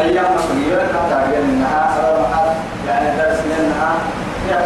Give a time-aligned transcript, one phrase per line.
[0.00, 0.90] أيام مسؤولية
[1.38, 2.50] إنها سبب محل
[2.88, 3.94] يعني درس منها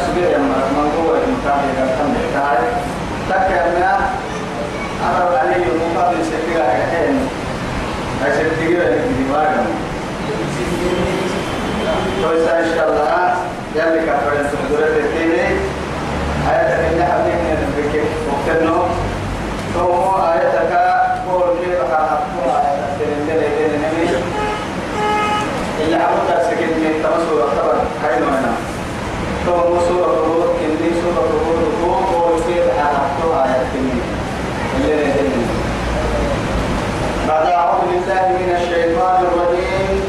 [0.06, 2.72] سبيل يا مرة من هو اللي كان بيتعرف
[3.28, 3.98] تكلمنا
[5.02, 7.28] أنا عليه المقابل سكيرة كحين
[8.22, 9.66] هاي سكيرة اللي دماغنا
[12.22, 13.34] كويس إن شاء الله
[13.76, 15.48] يلي كفرنا سندورة التيني
[16.50, 18.82] آية اللي حبيبنا نبكي وكتنو
[19.74, 20.72] ثم آيتك
[21.28, 24.18] قول كيف حققوا آية اللي اللي اللي
[25.84, 28.52] اللي عملت سكين من تمسوا يعتبر هاي نوعنا
[29.46, 34.00] ثم سورة الروح كني سورة الروح الروح ويصير حققوا آية كني
[34.80, 35.42] اللي اللي
[37.28, 40.00] بعد أعوذ بالله من الشيطان الرجيم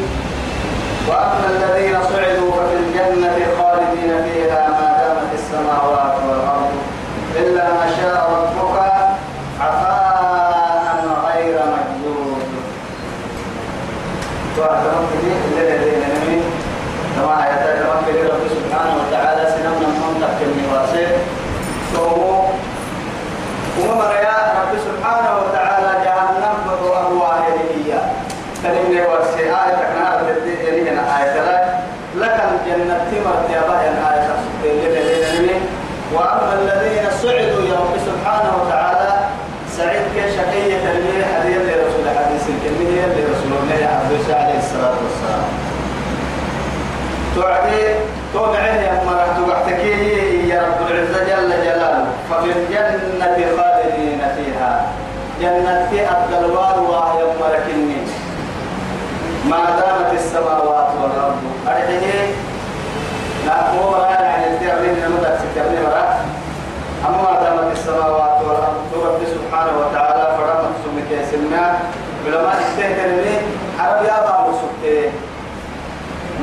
[1.08, 6.72] وأما الذين صعدوا ففي الجنة خالدين فيها ما دامت السماوات والأرض
[7.36, 8.78] إلا ما شاء ربك
[9.60, 12.44] عطاء غير مجدود
[14.58, 16.42] وأعلم به الذين نمي
[17.16, 21.12] كما آيات رب رب سبحانه وتعالى سنمنا من تحت النواسل
[21.96, 22.44] وهو
[23.80, 27.44] وما مريا رب سبحانه وتعالى جهنم وأهواء
[27.76, 27.92] هي
[28.64, 31.64] كلمة واسي آية كنا تدي هنا آية لا
[32.16, 34.24] لكن جنة تمر تيابا آية
[36.14, 39.14] وأما الذين سعدوا يا رب سبحانه وتعالى
[39.78, 45.53] سعيد كشقية تلميذ حديث لرسول حديث الكلمة لرسول الله عبد عليه الصلاة والسلام.
[47.36, 47.84] تعدي
[48.34, 52.06] تومعين يا مرة تقعتكي يا رب العزة جل جلاله.
[52.30, 54.86] ففي الجنة خالدين فيها.
[55.42, 58.02] جنة الدلوار وهي مركني
[59.50, 61.42] ما دامت السماوات والأرض.
[61.68, 62.34] أرحيه
[63.46, 66.16] لا هو يعني التعليم نمدك ستبني مرات
[67.08, 71.66] أما ما دامت السماوات والأرض رب سبحانه وتعالى فرمت سمك يسمى
[72.28, 73.36] علماء استهترني
[73.80, 75.12] عرب يا بابو سبته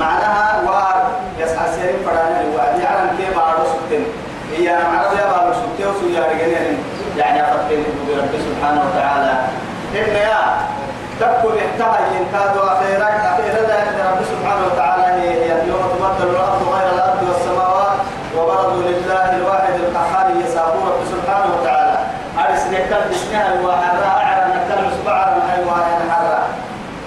[0.00, 0.97] معناها وار
[1.38, 4.05] يسعى سيرين فرانا الوعد يعلم كيف بارو سبتين
[4.56, 6.78] هي عرب يا بابو سبته وسويا رجلين.
[7.16, 9.33] يعني أفضل برب سبحانه وتعالى.
[9.94, 10.41] إن يا
[11.21, 13.62] تكون احتاج ينكاد أخيرك أخيرا
[14.10, 17.99] رب سبحانه وتعالى هي يوم تبدل الأرض غير الأرض والسماوات.
[18.37, 21.99] وبرزوا لله الواحد القهار يسابون رب سبحانه وتعالى.
[22.39, 26.43] أرس نكتل بسنها وحرا أعرى نكتل مصبعا هاي وهي حرا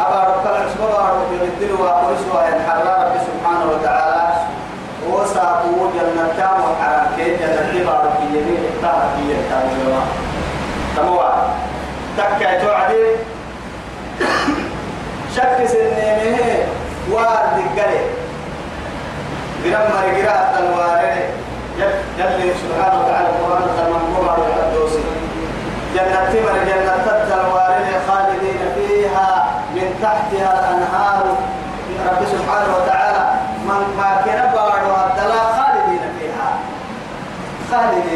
[0.01, 4.23] أبا رب العصبة رب يمدل وأقرس وهي حرا رب سبحانه وتعالى
[5.09, 7.71] وساقوا جنة كام وحرا كي جنة
[8.43, 10.01] يمين اختار في التاجر
[10.97, 11.29] تموا
[12.17, 13.05] تكا توعدي
[15.35, 16.65] شك سنينه
[17.11, 18.03] وارد قلي
[19.63, 19.91] قرم
[20.25, 21.25] قراءة الوارد
[22.17, 25.03] جل سبحانه وتعالى القرآن المنقوم على الدوسي
[25.95, 27.05] جنة تمر جنة
[27.41, 29.45] الوارد خالدين فيها
[29.75, 31.37] من تحتها الأنهار
[32.07, 33.25] رب سبحانه وتعالى
[33.65, 36.49] من ما كان بارو الدلا خالدين فيها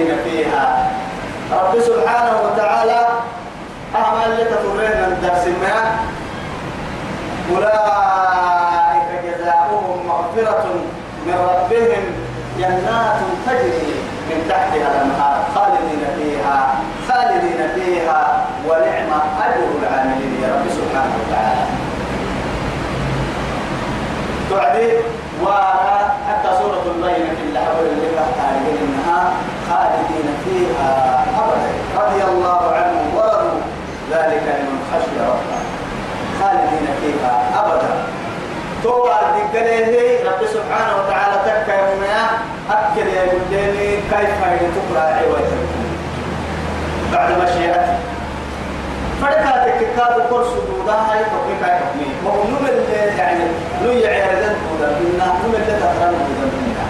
[0.08, 0.92] خالدين فيها.
[1.52, 3.08] رب سبحانه وتعالى
[3.96, 5.78] أعمال لتفرين الدرس ما.
[7.52, 10.66] أولئك جزاؤهم مغفرة
[11.28, 12.04] من ربهم
[12.60, 13.96] جنات تجري
[14.30, 16.76] من تحتها الأنهار خالدين فيها
[17.08, 19.12] خالدين فيها ونعم
[19.46, 21.66] أجر العاملين يا رب سبحانه وتعالى.
[24.50, 24.90] تعدي
[25.44, 28.08] وحتى سورة البينة اللي حول اللي
[28.82, 29.34] إنها
[29.70, 30.94] خالدين فيها
[31.42, 31.72] أبدا.
[32.02, 33.62] رضي الله عنهم ورضوا.
[34.12, 35.60] ذلك لمن خشي ربه.
[36.40, 37.94] خالدين فيها أبدا.
[38.84, 39.08] تو
[39.48, 42.24] الدقليه رب سبحانه وتعالى تكا يوميا
[42.70, 45.40] أكل يا بلديني كيف هي تقرأ عوة
[47.14, 47.98] بعد مشيئته
[49.22, 52.84] فرقاتك كادو كورس دودا هاي تقريبا حكمي وهو نمل
[53.18, 53.44] يعني
[53.84, 56.86] لو يعيردن دودا إنه نمل تقرأ دودا منها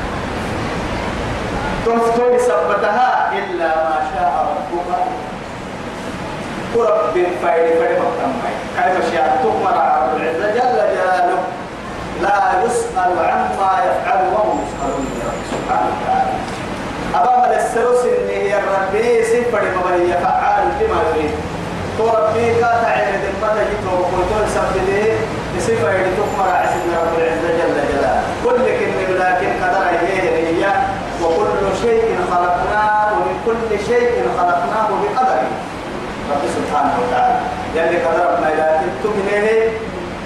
[1.87, 4.89] تنفتون سبتها إلا ما شاء ربك.
[6.75, 11.39] ورب فايد فايد مقتمعي كيف شاء تؤمر رب العزة جل جلاله.
[12.21, 15.05] لا يسأل عما يفعل وهم يسألون
[15.51, 16.33] سبحانه وتعالى.
[17.15, 21.31] أبا السروس إن هي الربي سفر مبني فعال لما يريد.
[21.97, 25.03] تو ربي كاتا عين دمتا جيتو وقلتو سبتدي
[25.59, 30.67] سفر تؤمر عسنا رب العزة جل جلاله كل كلمة لكن قدر هي هي
[31.23, 35.41] وكل شيء خلقناه ومن كل شيء خلقناه بقدر.
[36.31, 37.39] رب سبحانه وتعالى.
[37.75, 39.69] يلي قدر ما لكن تبنيه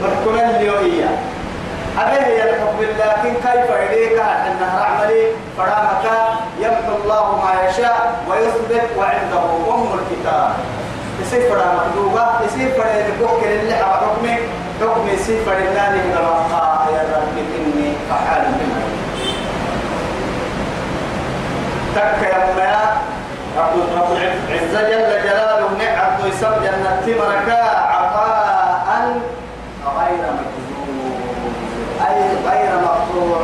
[0.01, 1.09] وحكم اليومية
[1.99, 5.23] أبيه يلحق لكن كيف إليك؟ أن عملي
[5.57, 6.05] فرامك
[6.59, 9.43] يمحو الله ما يشاء ويثبت وعنده
[9.73, 10.53] أم الكتاب.
[11.21, 14.35] يصير فرا مخلوقة يصير فرا يبوك اللي حوا حكمي
[14.81, 16.17] حكم يصير فرا الله من
[16.95, 18.90] يا رب إني فحال منه.
[21.95, 22.81] تك يا ميا
[23.57, 27.49] رب رب العزة جل جلاله نعم ويسر جنة تمرك
[27.93, 29.19] عطاء
[29.99, 31.53] غير مكذوب.
[32.07, 33.39] أي غير مقطوع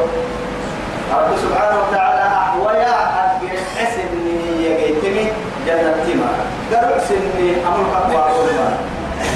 [1.13, 2.95] رب سبحانه وتعالى أحويا
[3.25, 5.31] أكبر حسني يجيتني
[5.67, 6.41] جنة تمرك.
[6.71, 8.29] قرب سني أمر قطوع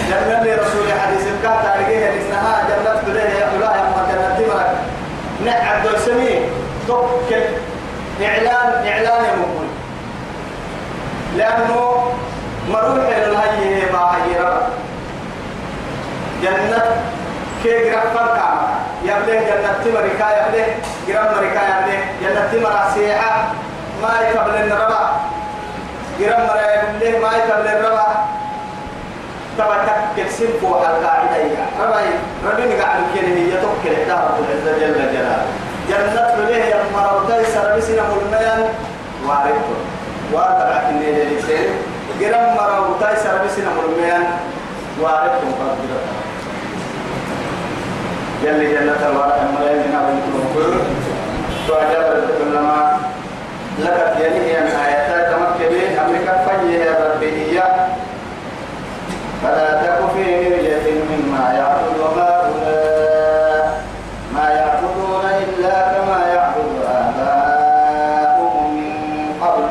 [0.10, 4.72] جنة لرسول حديث الكات عليه لسنها جنة بليه يا الله يا جنة تمرك
[5.46, 6.42] نعم دو سمين
[6.88, 7.44] توكل
[8.76, 9.68] إعلان إعلان مقبول
[11.38, 12.12] لأنه
[12.70, 14.62] مروح إلى الهي ما هي رب.
[16.44, 16.84] جنة
[17.64, 18.52] كي جرام فرقا
[19.04, 20.68] يبلغ جنة تمريكا يبلغ
[21.08, 23.48] جرام مريكا يبلغ جنة تمرا سيحة
[24.02, 25.10] ما يقبل الربا
[26.20, 28.08] جرام مرا يبلغ ما يقبل الربا
[29.58, 31.38] تبا تكل سنفو على القاعدة
[31.82, 32.00] ربا
[32.46, 35.46] ربي نقعد كده هي توكل إدارة العزة جل جلاله.
[35.90, 37.11] جنة بليه يا مروتاي سربسنا ملميان
[39.28, 39.66] وارث
[40.34, 41.70] واتبعت النيل لسين
[42.20, 44.24] جرم مروتاي سربسنا ملميان
[45.02, 46.02] وارث مقدرة
[48.44, 50.74] يلي جنة الوارث ملايين من أبو الكفر
[51.68, 52.98] تعجب كلما
[53.80, 55.72] لقد يلي أن آياتها تمكن
[56.06, 57.88] أمريكا فجي يا ربي إياه
[59.44, 63.84] فلا تك في مرية مما يعبد هؤلاء
[64.34, 69.68] ما يعبدون إلا كما يعبد آباؤهم من قبل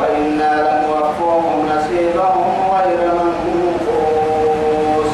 [0.00, 5.10] وإنا لنوفوهم نصيبهم غير منقوص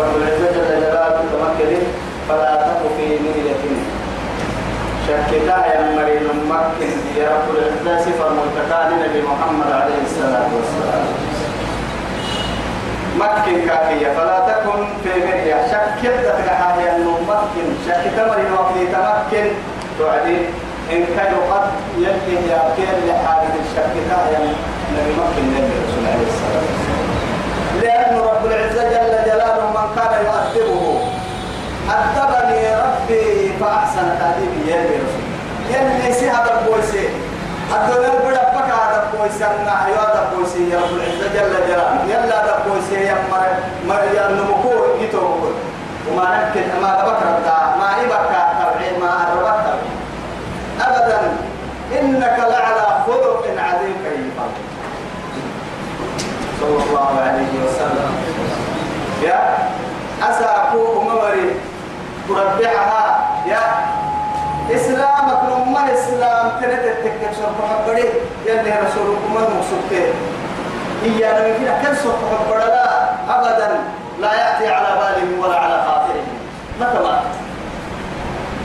[0.00, 1.70] رب العزة جل جلاله تمكن
[2.28, 3.62] فلا تك في مرية
[5.08, 7.46] شكتا يا مريم مكن يا رب
[8.38, 11.04] ملتقى لنبي محمد عليه الصلاة والسلام.
[13.18, 15.66] مكن كافية فلا تكن في مرية.
[15.70, 17.18] شك يبدأ حاجة أنه
[17.88, 19.46] شك تمر وقت تمكن
[19.98, 20.36] توعدي
[20.92, 24.38] إن كان قد يلقي يا كير لحاجة الشك كافية
[24.92, 27.02] نبي مكن نبي رسول عليه الصلاة والسلام
[27.82, 31.00] لأن رب العزة جل جلاله من كان يؤدبه
[31.90, 35.21] أدبني ربي فأحسن تأديبي يا رسول
[35.70, 37.08] يلي سيها بويسي
[37.72, 42.04] الدنيا بدا بكا هذا كويس أنا أيوة هذا كويس يا رب العزة جل جلاله.
[42.08, 43.44] يلا هذا كويس يا مر
[43.88, 45.26] مر يا نمكو يتو
[46.10, 47.28] وما نكت ما بكر
[47.80, 49.66] ما إبكى تبعين ما أربك
[50.80, 51.20] أبدا
[52.00, 54.32] إنك لعلى خلق عظيم كريم.
[56.60, 58.12] صلى الله عليه وسلم.
[59.22, 59.58] يا
[60.22, 61.60] أساكو ممري
[62.28, 63.04] تربعها
[63.46, 63.62] يا
[64.74, 65.42] إسلامك
[66.60, 66.70] كنت
[67.04, 68.04] تكتب سورة محبري
[68.46, 70.12] يلي رسولكم المقصودين
[71.04, 73.78] إيانا من كده كن سورة محبرة لا أبدا
[74.20, 76.26] لا يأتي على بالهم ولا على خاطرهم
[76.80, 77.20] مثلا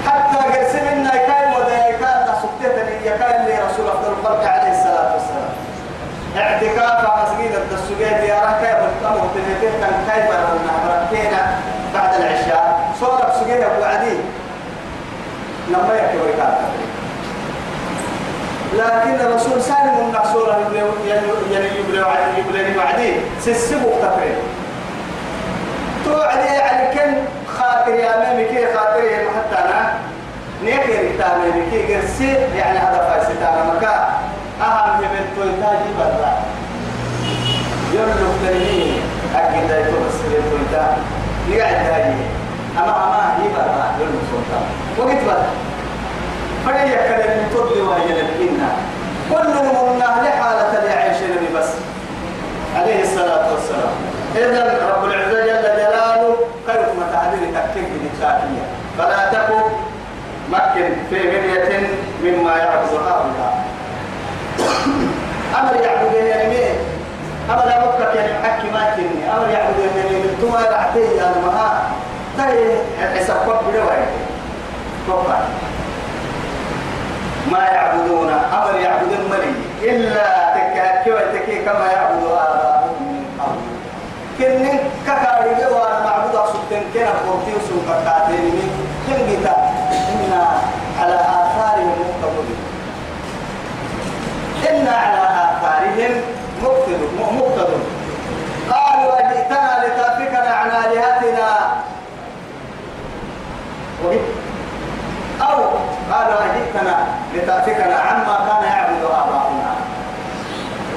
[0.08, 5.54] حتى قسمنا كاي ودايكا تسكتتني يكاي اللي رسول أفضل الخلق عليه الصلاة والسلام
[6.38, 8.18] اعتكاف مسجد الدسوقية
[8.62, 10.36] كيف التمر تنتين كان كيف
[10.88, 11.60] بركينا
[11.94, 14.18] بعد العشاء صورة سجية أبو عدي.
[15.70, 16.56] لما يكبر كان
[18.74, 20.58] لكن الرسول سالم النحصورة
[21.12, 22.04] يعني يبلي
[22.38, 23.14] يبلي وعدي.
[23.42, 24.36] سسبوا تفرين
[26.06, 27.14] توعدي يعني كن
[27.58, 29.94] خاطر يا مامي كي خاطري حتى أنا؟
[30.64, 34.10] نيكي رتامي كي قرسي يعني هذا فايستانا مكا.
[34.62, 36.34] أهم من تويتاجي برا
[37.94, 39.02] يرلو تنين
[39.36, 40.18] أكيد أيتو بس
[40.50, 40.98] تويتا
[41.50, 42.14] نقعد هاي
[42.78, 44.66] أما أما هي بقى يوم السلطان
[44.98, 45.46] وقت بقى
[46.66, 48.72] فهي كلمة تضي وهي لكنها
[49.30, 51.18] كل من لحالة لعيش
[51.58, 51.70] بس
[52.76, 53.94] عليه الصلاة والسلام.
[54.36, 56.36] إذا رب العزة جل جلاله
[56.68, 58.66] كيف ما تعبير تكتب بالإشاكية
[58.98, 59.62] فلا تكن
[60.52, 61.90] مكن في مرية
[62.24, 63.66] مما يعبد هؤلاء.
[65.60, 66.64] أمر يعبدون يعني
[67.50, 69.32] أمر يعبدك يعني حكي ما كني.
[69.38, 71.82] أمر يعبدون يعني من ثم رعتي أنا ما
[72.38, 72.78] تهي
[73.20, 73.94] حسب قد بلوه
[77.52, 83.62] ما يعبدون أمر يعبدون مري إلا تكاكي وتكي كما يعبد آباؤهم من قبل.
[84.38, 87.88] كن ككاري وأنا معبود أقصدين كنا قوتي وسوق
[88.30, 88.70] من
[89.08, 89.20] كن
[90.14, 90.44] إنا
[91.02, 92.58] على آثارهم مقتدون.
[94.70, 96.14] إنا على آثارهم
[96.64, 97.84] مقتدون
[98.72, 101.58] قالوا أجئتنا لتأفكنا عن آلهتنا.
[105.42, 105.64] أو
[106.12, 106.96] قالوا أجئتنا
[107.34, 109.72] لتأفكنا عما كان يعبد آباؤنا.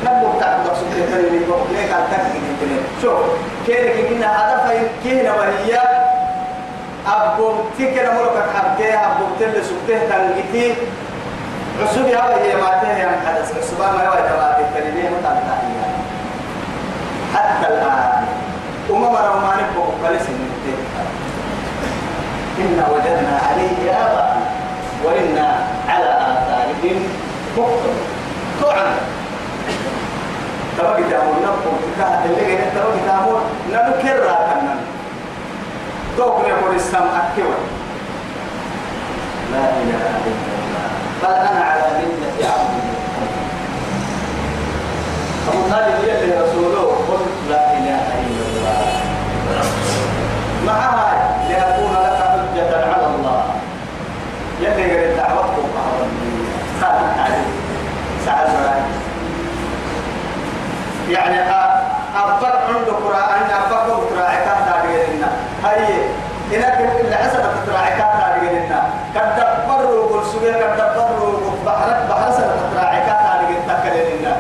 [0.05, 1.29] نبغى تعبد سبحانه
[1.75, 2.41] لك أن تكفي
[3.03, 3.21] شوف
[3.67, 5.79] كيرك إن هذا فين كينا وهي؟
[7.07, 10.75] أبو تكنا مرك حبتها أبو تل سبته تنجتي
[11.83, 15.57] عسودي هذا هي ما تهي عن حدث سبحان الله وتعالى الكلمة متعلقة.
[17.35, 18.25] حتى الآن
[18.91, 20.51] أمم رمانك وقبل سنين
[22.61, 24.50] إنا وجدنا عليه آباءنا.
[25.05, 27.03] وإنا على آثارهم
[27.57, 27.99] مقتدون
[28.63, 28.95] طبعا.
[30.79, 33.41] تبقى تامور نبقى تكاه اللي جاي تبقى تامور
[33.73, 34.75] نذكر راكنا
[36.17, 37.55] توك نقول السم أكوا
[39.53, 40.91] لا إله إلا الله.
[41.23, 42.81] بل أنا على ملة عبد.
[45.49, 48.93] أبو طالب يلي رسوله قل لا إله إلا الله.
[50.67, 53.45] معها ليكون لك حجة على الله
[54.61, 56.09] يلي قريت دعوتكم قهرا
[56.81, 57.47] خاتم عليه
[58.27, 58.47] سعد
[61.11, 61.41] يعني
[62.17, 63.37] أبقى عنده قراءة
[63.67, 65.29] أبقى قراءة كان تاريخنا
[65.65, 65.85] هاي
[67.01, 68.83] اللي حسب قراءة كان تاريخنا
[69.17, 74.37] قد دبروا قل سوية قد دبروا بحرك بحر سنة قراءة كان تاريخنا تكلمنا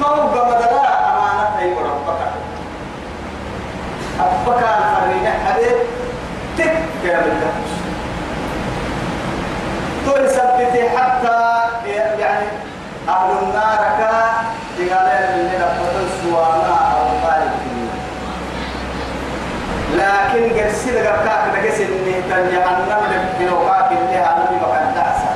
[0.00, 2.20] توقع مدلا أمانة أي ربك
[4.20, 5.76] أبقى الفرين حبيب
[6.58, 6.72] تك
[7.02, 7.72] تكوش
[10.06, 11.62] تقول سبتي حتى
[12.18, 12.46] يعني
[13.08, 14.31] أهل النار كا
[14.92, 17.52] تقال اللي نفتن سوانا أو طالب
[19.96, 25.30] لكن قرسي لك كاك نقس إني تن جهنم لك وكاك اللي هنبي بقى دعسة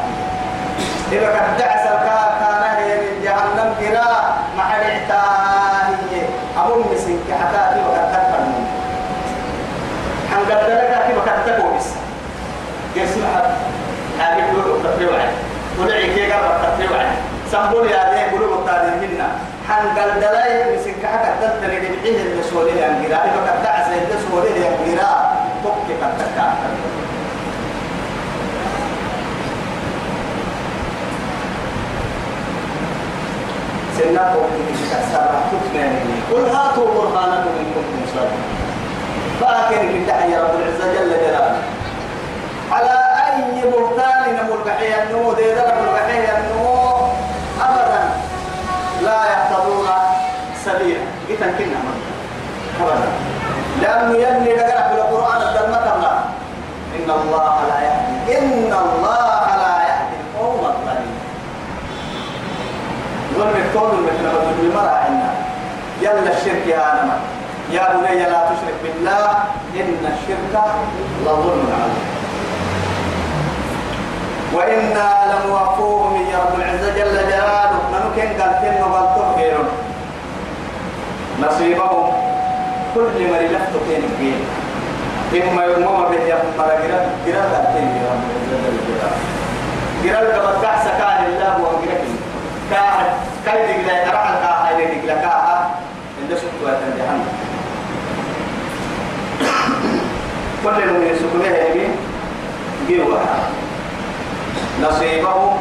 [1.12, 8.12] إذا قد دعسة كاك كان هي من جهنم كرا مع الاعتاهية أمم مسين كحكاتي وقد
[8.12, 8.44] تكبر
[10.30, 11.86] حنقل لك كيف قد تكون بس
[12.96, 13.50] قرسي لحد
[14.18, 15.18] هذه كله تقريبا
[15.80, 17.06] ولعي كي قرب تقريبا
[17.52, 19.28] سنقول يا ذي قلوب التاريخ منا.
[19.68, 26.12] حنقل دلاي مسك حكا تلتني لبعيه المسؤولية الانقراء إذا قد دعس المسؤولية الانقراء تبكي قد
[26.18, 26.72] تكاثر
[33.98, 34.34] سنة
[36.32, 38.46] قل هاتوا برهانكم إن كنتم صادقين.
[39.40, 39.82] فاكر
[40.32, 41.56] يا رب العزة جل جلاله.
[42.72, 42.94] على
[43.26, 46.96] أي بهتان نمو البحية النمو دي درب البحية النمو
[47.60, 48.02] أبدا
[49.02, 49.88] لا يهتدون
[51.36, 51.78] جيتا كنا
[52.80, 53.08] أبدا
[53.82, 56.18] لأنه يبني لقرأ في القرآن الدلمة الله
[56.96, 61.18] إن الله لا يهدي إن الله لا يهدي القوم الظالمين.
[63.34, 64.26] ظلم الكون مثل
[64.60, 65.30] بالمرأة عنا
[66.02, 67.18] يلا الشرك يا أنا
[67.70, 69.30] يا بني لا تشرك بالله
[69.76, 70.64] إن الشرك
[71.22, 72.06] لظلم عظيم
[74.54, 77.80] وإنا لموفوهم يا رب العزة جل جلاله.
[77.92, 79.15] نمكن قال كن وقال خير
[81.42, 82.06] نصيبهم.
[82.94, 84.40] كل ما لفت كين الجيل
[85.42, 88.22] إما يوم به يا مرا جرا جرا قال كن يا رب.
[88.32, 89.18] العزة جل جلاله
[90.04, 91.98] جرا كما كحس كان الله وجرا
[92.70, 93.06] كان
[93.46, 95.32] كاي دقلا راح كا هاي دقلا كا
[96.22, 97.28] عند سكوة جهنم
[100.64, 101.90] كل من يسكنه يبين
[102.88, 103.18] جيوا
[104.82, 105.52] نصيبه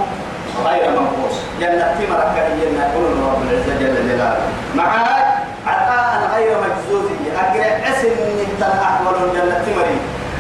[0.66, 1.36] غير منقوص.
[1.60, 4.38] جنة تمرك جنة كل رب العزة جل جلاله.
[4.76, 5.35] معاد
[5.68, 7.06] عطاء غير مجزوز
[7.36, 9.98] أقرأ اسم من أحوال جنة تمري.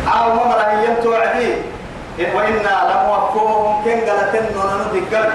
[0.07, 1.53] أو ممر أيام توعدي.
[2.35, 5.29] وإنا لموفوهم كن قلتن ونندقل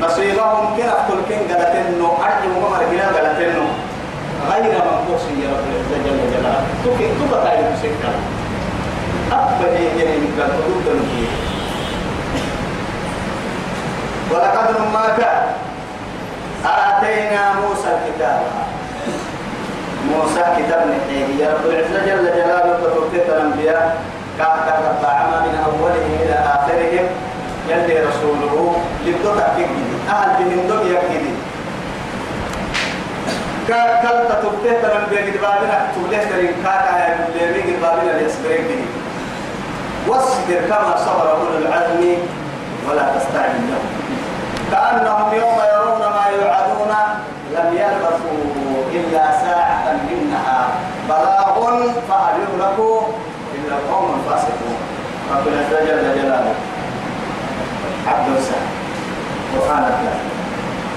[0.00, 3.56] نصيبهم كن أقتل كن قلتن أرجو ممر كنا قلتن
[4.50, 6.62] غير منقوص يا رب العزة جل جلاله.
[6.84, 7.06] توكا
[7.44, 8.10] تعالي بسكة
[9.32, 10.86] أبدا يجري من قلب حدود
[14.30, 15.20] ولقد نماك
[16.64, 18.40] آتينا موسى الكتاب.
[20.14, 23.96] موسى كتاب نحيه يا رب العزة جل جلاله تتوكيت الأنبياء.
[24.38, 27.06] كاكا ربعما من أولهم إلى آخرهم.
[27.68, 28.76] يلي رسوله
[29.06, 29.68] لبدو تحقيق
[30.08, 31.24] أهل بهم دو يكيد
[33.68, 35.78] كل تتوكيت الأنبياء قد بابنا.
[35.94, 38.84] توليه ترين كاكا يا بليمي قد بابنا ليسبرين به.
[40.08, 42.02] واصبر كما صبر أولو العزم
[42.88, 43.86] ولا تستعجل لهم
[44.70, 46.92] كأنهم يوم يرون ما يوعدون
[47.54, 48.42] لم يلبثوا
[48.92, 49.41] إلا
[51.18, 52.78] بلاغ فهل يهلك
[53.54, 54.76] إلا القوم الفاسقون
[55.32, 56.54] رب العزة جل جلاله
[58.06, 58.68] عبد السلام
[59.58, 60.16] قرآن الله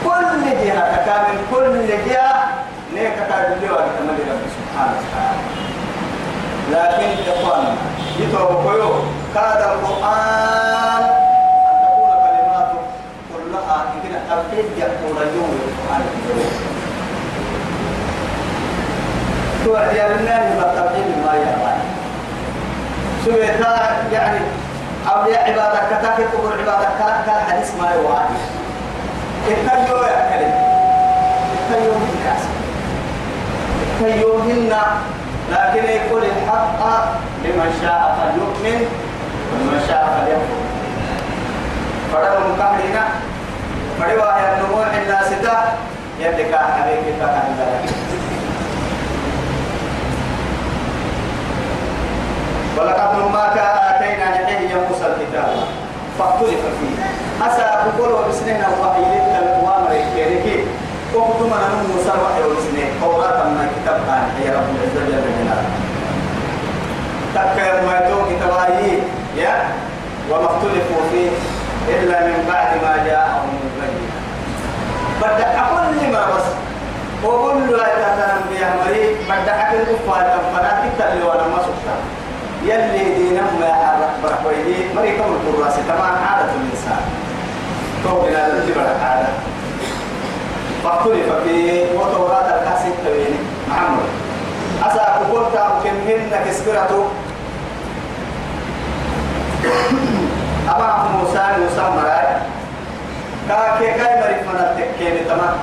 [0.06, 2.44] كل جهة كامل كل جهة
[2.94, 5.42] نيك كامل لي وكمل رب سبحانه وتعالى
[6.72, 7.76] لكن إخواننا
[8.20, 9.02] يتوبوا
[9.34, 12.80] كاد القرآن أن تكون كلماته
[13.34, 16.75] كلها يمكن التوحيد يقول اليوم القرآن الكريم
[19.66, 21.74] توعد يا بنان بالتوحيد ما يرضى
[23.26, 23.74] سويتا
[24.12, 24.40] يعني
[25.08, 28.30] أولياء عبادك كتاك تقول عبادك كلا كلا حديث ما يوعد.
[29.50, 30.54] اتنجوا يا كريم.
[31.58, 32.44] اتنجوا من كاس
[33.86, 34.84] اتنجوا منا
[35.52, 36.80] لكن يقول الحق
[37.44, 38.80] لمن شاء فليؤمن
[39.52, 40.62] ومن شاء فليكفر.
[42.14, 43.06] فلما مكهرنا
[44.00, 45.74] فلوا يا نمو الناس تا
[46.20, 48.05] يدك عليك تكهر
[52.78, 55.50] ولقد نماك آتينا نحيه موسى الكتاب
[56.20, 56.96] فاختلف فيه
[57.48, 60.64] أسا أقول وبسنين الوحي للأوامر الكيريكي
[61.14, 65.66] وقتما أنا موسى الوحي وبسنين توراة من كتاب كان يا رب العزة جل جلاله
[67.36, 69.04] تكا ما يتوم كتابي
[69.42, 69.64] يا
[70.32, 71.30] وما اختلفوا فيه
[71.96, 73.50] إلا من بعد ما جاءهم
[73.84, 74.16] البينة
[75.22, 76.44] بدأ أقول لما بس
[77.24, 82.15] وقل له أتانا بيا مريء بدأ أكل كفار فلا تكتب لي وأنا ما سكت
[82.66, 87.02] يلي دينا ما يحرك برحويدي مري كم الكراسي تمام عادة الإنسان
[88.04, 89.28] توبنا الجبل عادة
[90.84, 94.06] فاختلف في وتوراة الكاسي التويني محمد
[94.84, 97.06] أسا كقولت كمهن كسبرته
[100.70, 102.28] أما موسى موسى مراي
[103.50, 105.56] كاكي كاي مريك من التكيني تمام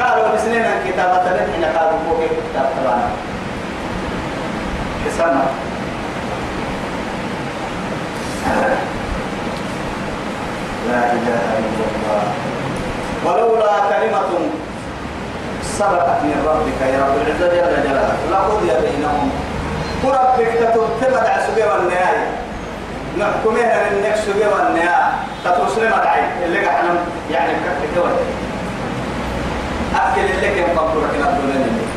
[0.00, 3.08] قالوا بسنين الكتابة نحن قالوا فوق الكتاب تبعنا
[5.06, 5.42] حسنا
[10.88, 12.22] لا إله إلا الله.
[13.24, 14.30] ولولا كلمة
[15.78, 19.30] سبقت من ربك يا رب العزة جل جلاله لقضي بينهم.
[20.04, 20.52] وربك
[21.00, 22.26] تتبع سبي والنهاية
[23.18, 25.12] نحكمها للنك سبي والنهاية
[25.44, 26.84] تتوصل مدعي اللي قاعد
[27.30, 28.12] يعني كتك كوي.
[29.94, 31.88] أكل اللي كان قبل كنا الدنيا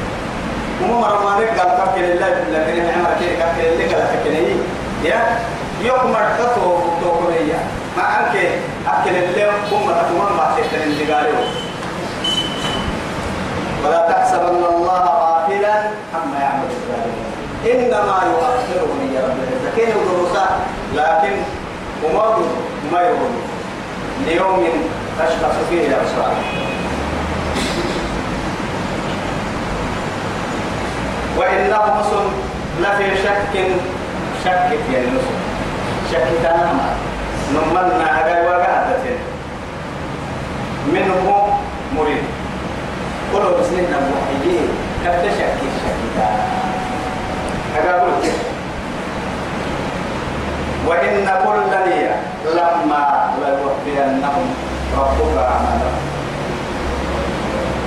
[0.83, 4.55] وما مرة ما نقدر تأكل اللي لكن عمرك أكل اللي قال تكني
[5.03, 5.39] يا؟
[5.83, 6.61] يوم مرتفع
[7.01, 7.59] توكلية
[7.97, 8.35] ما أنك
[8.87, 11.27] أكل اللي هم تكون ما تكتن الجبال
[13.85, 15.73] ولا تحسبن الله غافلا
[16.15, 17.25] عما يعمل الظالمون.
[17.65, 20.45] إنما يؤخرهم يا رب كين دروسا
[20.95, 21.35] لكن
[22.03, 22.37] وما
[22.91, 23.31] ما يقول
[24.25, 24.67] ليوم
[25.19, 26.33] تشخص فيه الأبصار
[31.37, 32.31] وإنهم
[32.79, 33.67] لفي شك
[34.45, 35.50] شك في النصر.
[36.11, 36.79] تمام
[37.53, 39.05] نمنا هذا وقعدت
[40.93, 41.47] منه
[41.97, 42.23] مريد
[43.33, 44.67] كل بسنين موحدين
[45.05, 46.23] كبت شك شك
[47.75, 48.31] هذا قلت.
[50.87, 54.45] وإن كل نية لما ليوفينهم
[54.97, 56.01] ربك أعمالهم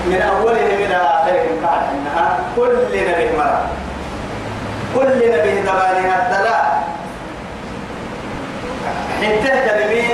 [0.07, 3.63] من أولهم إلى آخرهم قال إنها كل نبي مرة
[4.95, 6.83] كل نبي دبانها الدلاء
[9.21, 10.05] حتى تلمي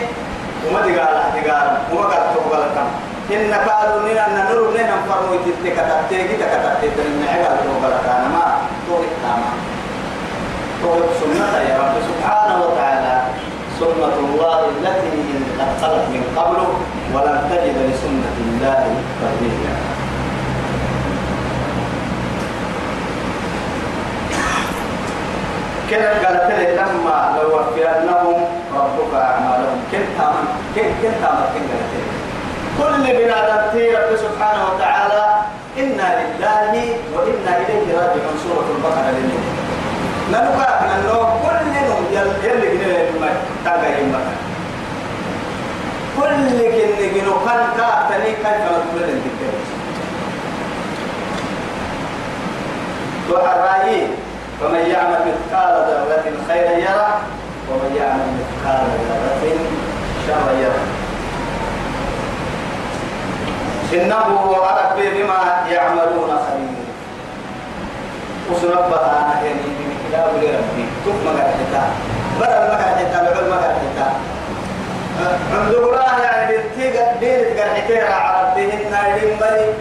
[0.67, 2.89] وما تقال تقال وما قال تقبل كم.
[3.35, 8.23] إن قالوا لنا أن نور لنا فرموا تلك كتبتك كتبتك إن عقل تقبل كان.
[8.35, 8.47] ما
[8.87, 9.51] توقف تاما
[10.83, 13.15] توقف سنة يا رب سبحانه وتعالى.
[13.81, 15.11] سنة الله التي
[15.59, 16.59] قد خلت من قبل
[17.15, 18.83] ولن تجد لسنة الله
[19.21, 19.75] تبديلا
[25.91, 28.40] كده قالت لي لما لو وفينهم
[28.75, 29.79] ربك أعمالهم.
[29.93, 31.93] كنت من كنت كنت من كنت
[32.79, 35.25] كل بنادم رب سبحانه وتعالى
[35.79, 36.73] إنا لله
[37.15, 38.37] وإنا إليه راجعون.
[38.45, 39.41] سورة البقرة لله
[40.33, 42.05] نلقى أنه كل يوم
[42.45, 43.29] يلي بنيه ما
[43.65, 44.39] تاجي مكان
[46.17, 49.41] كل كن جنو كان كاتني كيف نقول لك
[53.31, 54.07] وحرائي
[54.63, 57.09] ومن يعمل مثقال ذرة خيرا يرى
[57.71, 59.59] ومن يعمل مثقال ذرة
[60.27, 60.83] شرا يرى
[63.95, 64.57] إنه
[65.01, 66.85] ربي بما يعملون خبير
[68.51, 69.61] وسنبها يعني
[70.13, 71.83] لا بلي ربي كف مقر حتى
[72.41, 74.11] بدل مقر حتى بعد مقر حتى
[75.55, 79.75] عند الله يعني بنتيجة دين تقر حتى عربتهن لمن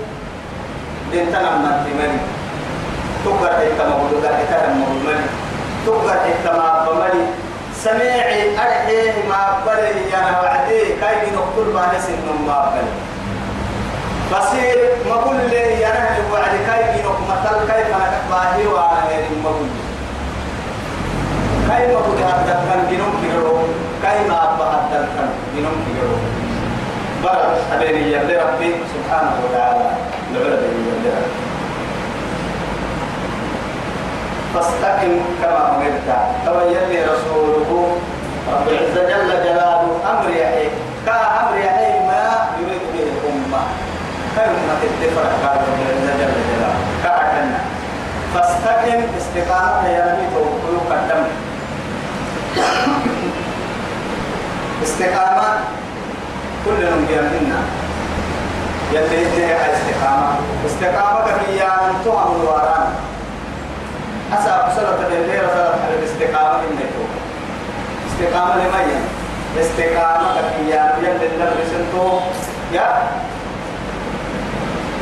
[1.14, 2.20] لنتنا من تمني
[3.26, 5.00] تقر حتى مقول قر حتى مقول
[7.80, 11.00] ما سميعي أرحيه ما بلي أنا وعدي.
[11.02, 12.92] كاي نقتل ما نسن ما بلي
[14.32, 14.78] بصير
[15.10, 19.50] ما كل لي أنا اللي وعد كاي بينك مثل كيف أنا باهي وأنا غير ما
[19.50, 19.72] كل
[21.70, 23.58] كاي ما كل هذا كان بينهم كيرو.
[24.04, 26.16] كاي ما أبى هذا كان بينهم كيرو.
[27.24, 28.76] برد أبيني يا ربي.
[28.94, 29.90] سبحانه وتعالى.
[30.34, 30.50] لعبة
[31.06, 31.49] يا ربي.
[34.54, 36.10] فاستقم كما أمرت.
[36.46, 37.98] تبين لي رسوله
[38.54, 40.70] رب العزة جل جلاله أمر يحيي
[41.06, 42.24] كأمر يحيي ما
[42.62, 43.62] يريد به الأمة.
[44.36, 46.80] كلمة الدفرة قال رب العزة جل جلاله.
[47.04, 47.60] كأكلنا
[48.34, 51.24] فاستقم استقامة يا نبي توكل قدم.
[54.84, 55.48] استقامة
[56.66, 57.60] كل من بيمنا
[58.94, 60.32] يلي استقامة.
[60.66, 62.88] استقامة كفيا من تهم الوران
[64.34, 65.48] أسا بسرعة الليلة
[65.84, 66.94] على الاستقامة إنك
[68.08, 69.06] استقامة لمن
[69.60, 72.20] استقامة يلي اللي سنتو
[72.74, 72.88] يا.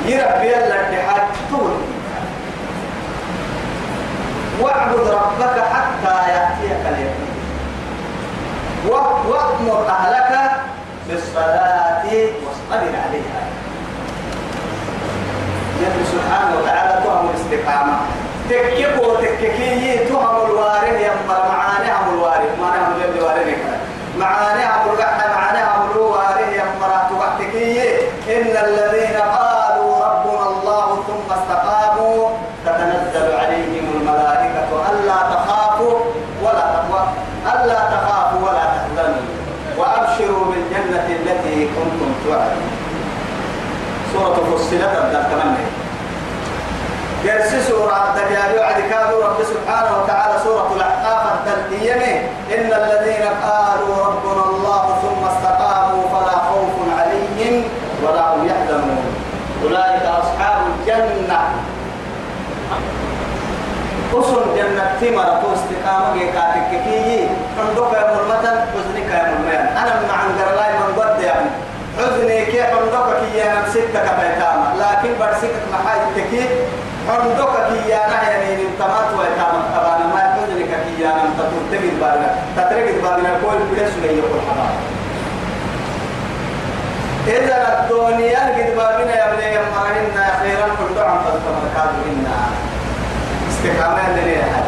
[0.05, 1.71] يربي الاتحاد طول
[4.61, 7.27] واعبد ربك حتى يأتيك اليقين.
[8.87, 10.51] وأمر أهلك
[11.09, 13.41] بالصلاة واصطبر عليها.
[15.81, 17.97] يلي سبحانه وتعالى تهم الاستقامة.
[18.49, 23.57] تكيكو تككي تهم الوارث يما معانيهم الوارث ما نهم جل وارث
[24.19, 27.97] معانيهم القحة معانيهم الوارث يما تككي
[28.35, 32.29] إن الذين قالوا ربنا الله ثم استقاموا
[32.65, 35.99] تتنزل عليهم الملائكة ألا تخافوا
[36.43, 37.01] ولا تقوى
[37.53, 39.27] ألا تخافوا ولا تحزنوا.
[39.77, 42.71] وأبشروا بالجنة التي كنتم توعدون.
[44.13, 45.21] سورة فصلت أبدا
[47.23, 52.11] يرسي سورة الدجال وعد كانوا رب سبحانه وتعالى سورة الأحقاف التلقيمة
[52.55, 57.63] إن الذين قالوا ربنا الله ثم استقاموا فلا خوف عليهم
[58.03, 59.05] ولا هم يحزنون.
[59.63, 61.39] أولئك أصحاب الجنة.
[64.13, 70.39] أصل جنة ثمرة استقامة كاتك كي عندك يا مرمتا حزنك يا مرميان أنا مع عند
[70.79, 71.49] من قد يعني.
[71.97, 74.73] حزني كي عندك كي يا نمسكك كبيتاما.
[74.79, 75.99] لكن برسكك محاي
[77.09, 82.29] عندك كي يا نهي يعني تمات ويتاما تبانا ما حزنك كي يا نم تترقد بالنا
[82.57, 84.75] تترقد بالنا كل بلس لي يقول حباب
[87.27, 92.37] إذا الدنيا قد بابنا يا بني يا مرهنا خيرا كل عم تتمكاد منا
[93.49, 94.67] استقامة لنا يا حاج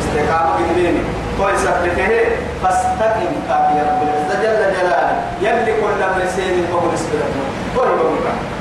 [0.00, 1.02] استقامة قدميني
[1.38, 2.24] كويس أبلته
[2.62, 7.42] فاستقم كافي يا رب العزة جل جلاله يلي كل أمر سين فهو نسبته
[7.76, 8.57] كل بقولك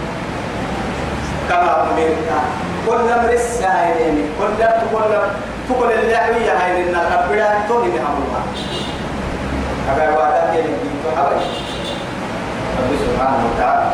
[1.50, 2.18] كما أمرت
[2.88, 5.12] كل أمر السائلين كل كل
[5.80, 8.44] كل اللعبية هاي لنا ربنا توني الله
[9.92, 11.36] أبا وعدك يلي تحوي
[12.78, 13.92] رب سبحانه وتعالى.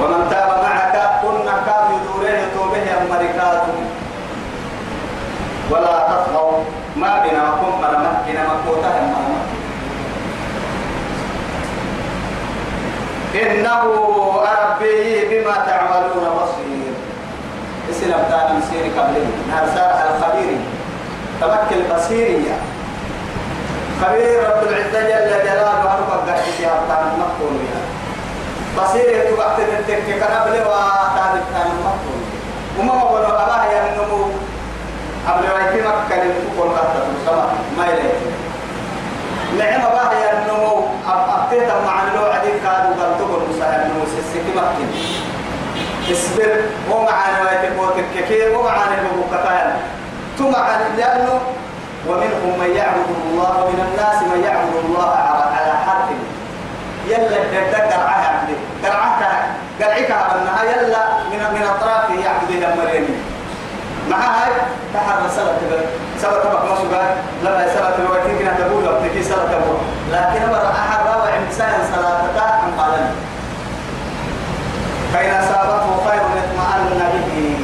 [0.00, 3.74] ومن تاب معك كنا كاب يدوره توبة أمريكاته
[5.70, 6.58] ولا تطغوا
[6.96, 9.40] ما بنا وكم مرمى بنا مكوتا مرمى
[13.34, 13.82] إنه
[14.42, 15.31] ربي بما تعملون بصير
[18.12, 20.58] اسم أبدان مسير قبله نهر سارح الخبير
[21.40, 22.56] تمكن بصيرية
[24.02, 27.82] خبير رب العزة جل جلاله أربع قاعد في أبدان مقبول بها
[28.78, 32.22] بصير تبعت قبل وتعرف كان مقبول
[32.78, 34.24] وما بقول أباه يا النمو.
[35.28, 37.48] قبل ما يتم كان يقول قطة السماء
[37.78, 38.10] ما يلي
[39.58, 40.82] نعم باه يا النمو.
[41.08, 44.04] أبتيت مع لو عديد كادوا قال تقول مساهم النمو.
[44.06, 44.90] سيسكي مكتن
[46.12, 46.50] اصبر
[46.90, 49.76] ومعنا ويتقوتك كثير ومعنا ببقتان
[50.38, 51.40] تمعن لأنه
[52.08, 56.08] ومنهم من يعبد الله ومن الناس من يعبد الله على حرف.
[57.06, 57.36] يلا
[57.70, 58.48] تذكر عهد
[58.84, 59.46] قرعتها
[59.80, 63.24] قلعك أنها يلا من من أطراف يعبدها مريم
[64.10, 64.52] مع هاي
[64.94, 65.58] تحر بقى ما سبت
[67.42, 69.78] لما سبت الوقت كنا تقول وقتك سبت أبوه
[70.12, 72.31] لكن مرة أحد روى إنسان عن قالني
[75.12, 77.56] فإن أصابته خير اطمأن به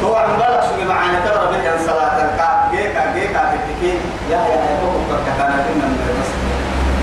[0.00, 3.98] تو عم بلغ شو معاني ترى بك صلاة الكعب جيكا جيكا تكتكي
[4.30, 6.42] يا يا يا بوكو كتانا كنا من المسجد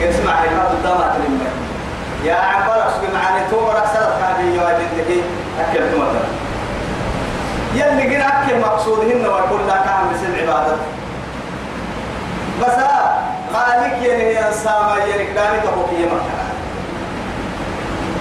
[0.02, 1.46] يسمع ما قدامك لما
[2.24, 5.22] يا عم بلغ شو معاني تو مرة صلاة كعب يا تكتكي
[5.60, 6.32] أكل مثلا
[7.76, 10.76] يلي قنا أكل مقصودهن ويقول لك عم بسن عبادة
[12.62, 12.74] بس
[13.54, 16.52] خالك يعني إنسان يعني كلامي تبوكي مكان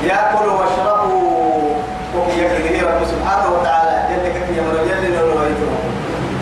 [0.05, 1.75] يأكلوا واشربوا
[2.17, 5.71] وكي يكذب رب سبحانه وتعالى جل كي يمر جل نرويته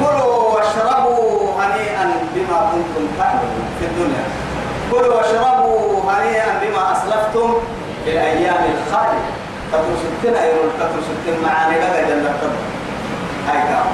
[0.01, 4.25] كلوا واشربوا هنيئا بما كنتم تعملون في الدنيا
[4.99, 7.55] كلوا واشربوا هنيئا بما أسلفتم
[8.05, 9.29] في الأيام الخالية.
[9.73, 12.51] تقول ستين أيرون تقول ستين معاني لك جل القدر
[13.49, 13.87] هاي كام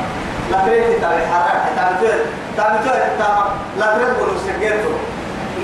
[0.67, 1.99] تريد تاريخ حرام تعمل
[2.57, 2.79] تعمل
[3.19, 4.95] تعمل لا تريد تقول سجلته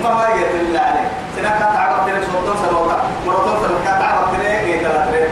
[0.03, 1.09] ما ما يجي الله عليك.
[1.37, 5.29] سنة كانت عقب ترى سلطان سلوكا مرتون سلوكا كانت عقب ترى كي تلا ترى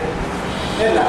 [0.81, 1.03] إلا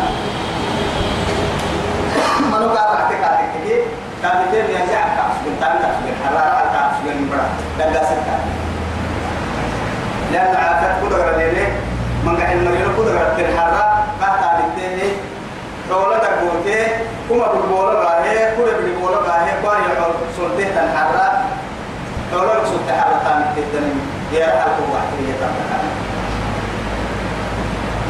[2.52, 3.76] منو قال رحتك عليك كي
[4.24, 7.48] كان يتم يرجع كاس من تام كاس من حرارة كاس من برا.
[7.94, 8.36] دعا سكا
[10.32, 11.68] لأن عادت كل غرضي
[12.26, 15.14] من قاعد مرينا كل غرض الحرارة قاعد عليك
[15.92, 16.86] رولا دكوتي
[17.30, 21.42] كما بقولا باهي كل بقولا باهي قاري يحول سلطة الحرارة
[22.34, 23.82] لولا رسول تعالى كان جدا
[24.40, 25.80] يا ألف واحد يتابع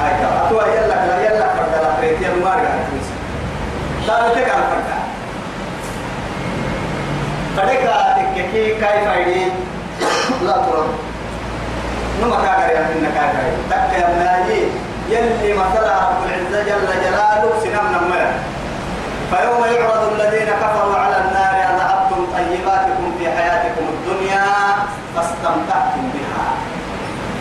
[0.01, 3.07] هاي كا أتوا يلا كلا يلا فرد لا تريد يا مار قاعد تمس
[4.07, 4.89] تابع تكال فرد
[7.57, 9.45] فرد تككي كيف أيدي
[10.45, 11.08] لا ترد
[12.21, 14.61] نما كاغر يا من كاغر تك يا مناجي
[15.09, 18.21] يلي مثلا رب العزة جل جلاله سنم نمر
[19.31, 24.45] فيوم يعرض الذين كفروا على النار أذهبتم طيباتكم في حياتكم الدنيا
[25.15, 26.45] فاستمتعتم بها.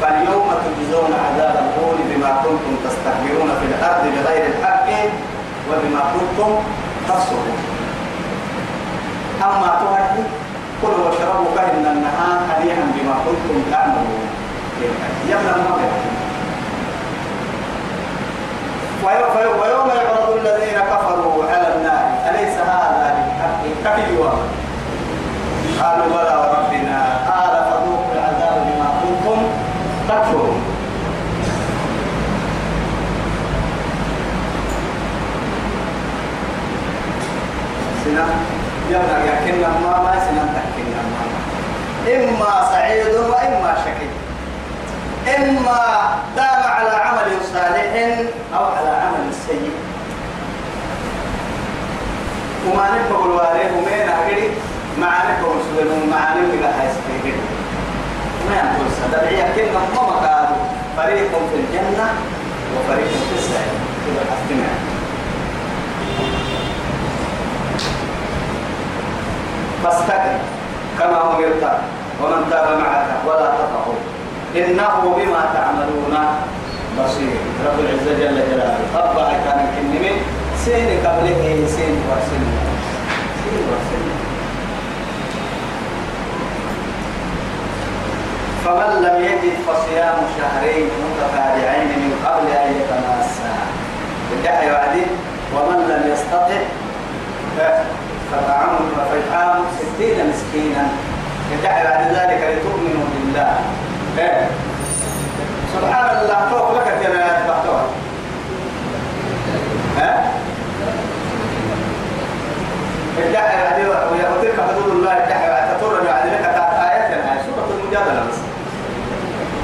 [0.01, 4.89] فاليوم تجزون عذاب الهون بما كنتم تستكبرون في الأرض بغير الحق
[5.69, 6.51] وبما كنتم
[7.09, 7.59] تفسقون.
[9.43, 10.23] أما تهدي
[10.83, 14.28] كلوا واشربوا كهن النهار هنيئا بما كنتم تعملون.
[15.57, 15.93] المغرب
[19.63, 22.07] ويوم يعرض الذين كفروا على النار.
[22.31, 24.31] أليس هذا بالحق؟ كفيوا
[25.81, 27.01] قالوا بلى وربنا.
[27.29, 29.41] قال فذوقوا العذاب بما كنتم
[30.09, 30.61] تكفرون.
[38.05, 38.27] سنة.
[38.91, 41.25] يلا يكن ما ما سنة تكن ما
[42.15, 44.18] إما سعيد وإما شقي
[45.37, 45.81] إما
[46.37, 47.93] دام على عمل صالح
[48.57, 49.73] أو على عمل سيء.
[52.67, 54.51] وما نبقى الوالد ومين أجري
[55.01, 56.95] معانك ومسلمون معانك بلا حيث
[58.49, 60.57] ما يقول سدرعية كلمة ما مكانه.
[60.97, 62.09] فريق في الجنة
[62.75, 64.69] وفريق في السعير كذا حسنا
[69.85, 70.39] فاستقم
[70.99, 71.65] كما أمرت.
[72.23, 73.95] ومن تاب معك ولا تطعوا
[74.59, 76.15] إنه بما تعملون
[76.99, 77.37] بصير.
[77.67, 78.79] رب العزة جل جلاله.
[78.97, 80.13] أربع كان كنمي.
[80.65, 81.43] سين قبله
[81.77, 82.43] سين ورسل
[83.41, 84.05] سين ورسل
[88.65, 93.55] فمن لم يجد فصيام شهرين متتابعين من قبل أن يتماسا.
[94.33, 95.05] بدأ يعدي
[95.55, 96.61] ومن لم يستطع
[98.33, 100.85] فطعام فإطعام ستين مسكينا.
[101.53, 103.53] بدأ بعد ذلك لتؤمنوا بالله.
[103.59, 103.88] إيه.
[105.75, 107.85] سبحان الله فوق لك الجنايات بعدها
[109.99, 110.33] ها؟
[113.19, 113.89] الدعاء يعني
[114.35, 115.69] وتلك حدود الله الدعاء
[116.07, 116.45] يعني لك
[116.91, 118.27] آيات يعني سورة المجادلة.
[118.31, 118.39] بس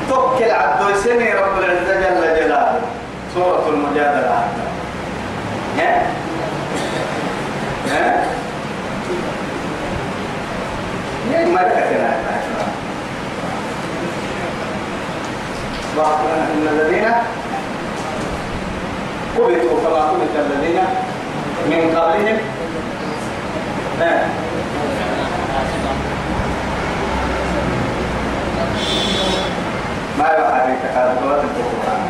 [0.09, 2.81] توكل عبد يسني رب العزة جل جلاله.
[3.35, 4.45] سورة المجادلة.
[5.79, 6.03] ها؟
[7.91, 8.25] ها؟
[11.47, 12.44] ما لك
[15.95, 17.07] الجنايات إن الذين
[19.37, 20.81] قبضوا كما قبض الذين
[21.71, 22.39] من قبلهم.
[30.19, 32.03] ما يبقى عليك هذا؟ قوات القرآن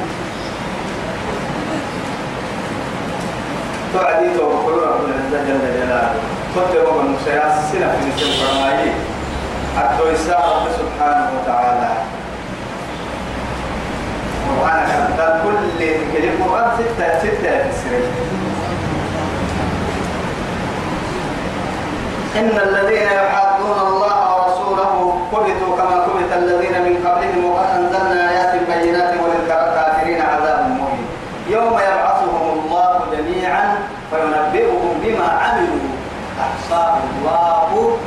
[3.93, 6.15] توعدي توقل رب العزة جل جلاله.
[6.55, 8.93] كنت يوم المسياس سنة في نسل فرمائي.
[9.77, 11.91] حتى يساء رب سبحانه وتعالى.
[14.65, 17.55] قال كل القرآن ستة ستة
[22.39, 29.15] إن الذين يحادون الله ورسوله كبتوا كما كبت الذين من قبلهم وقد أنزلنا آيات بينات
[29.21, 31.07] وللكافرين عذاب مهين
[31.49, 33.77] يوم يبعثهم الله جميعا
[34.11, 35.89] فينبئهم بما عملوا
[36.41, 37.99] أحصاه الله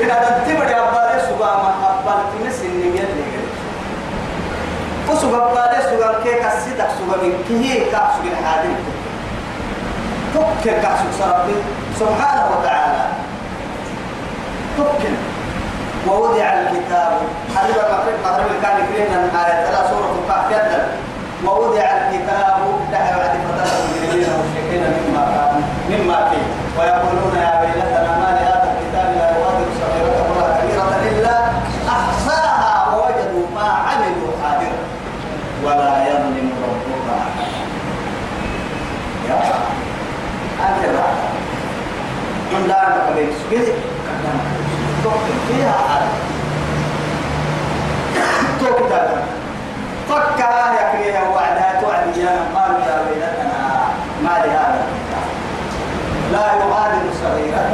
[0.00, 3.28] بنا تبدي أبالي سبا ما أبال تمس النمية اللي
[5.18, 8.74] وسبا أبالي سبا كيك السيدك سبا من كيه كأسو الحادم
[10.34, 11.56] تكر كأسو سربي
[11.98, 13.04] سبحانه وتعالى.
[14.78, 15.14] تكر
[16.06, 17.12] ووضع الكتاب.
[17.56, 20.82] حبيب المغرب مغرب كان كرينا آية ثلاث سورة الكهف يدل
[21.44, 22.56] ووضع الكتاب.
[22.92, 25.54] دعا بعد فتاة المجرمين والمشركين مما كان
[25.90, 26.46] مما فيه
[26.78, 31.34] ويقولون يا ويلتنا ما لهذا الكتاب لا يغادر صغيرة ولا كبيرة إلا
[31.88, 34.78] أحصاها ووجدوا ما عملوا حاضرا
[35.64, 37.46] ولا يظلم ربك أحدا
[39.28, 39.36] يا
[40.68, 41.06] أنت لا
[42.52, 43.74] من لا نقبل سجدك
[45.08, 45.74] تقتل فيها.
[45.88, 46.12] عالم
[48.60, 49.08] تقتل
[50.08, 53.60] فكها يكريها وعدها توعد يا قالوا يا ويلتنا
[54.22, 54.82] ما لهذا
[56.32, 57.64] لا يغادر صغيرة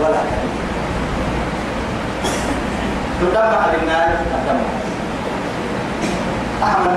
[0.00, 0.60] ولا كبيرة.
[3.20, 4.68] تدمع للنار تدمع.
[6.62, 6.92] أعمل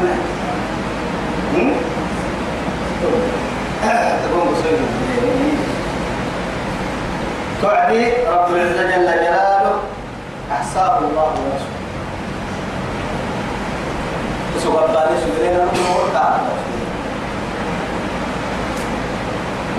[1.53, 1.79] منها
[4.23, 5.04] تقوم بسوي
[7.61, 9.79] تعدي رب العزة جل جلاله
[10.51, 11.75] أحصاه الله ورسوله.
[14.55, 16.05] وسوى بالي سجلنا نقول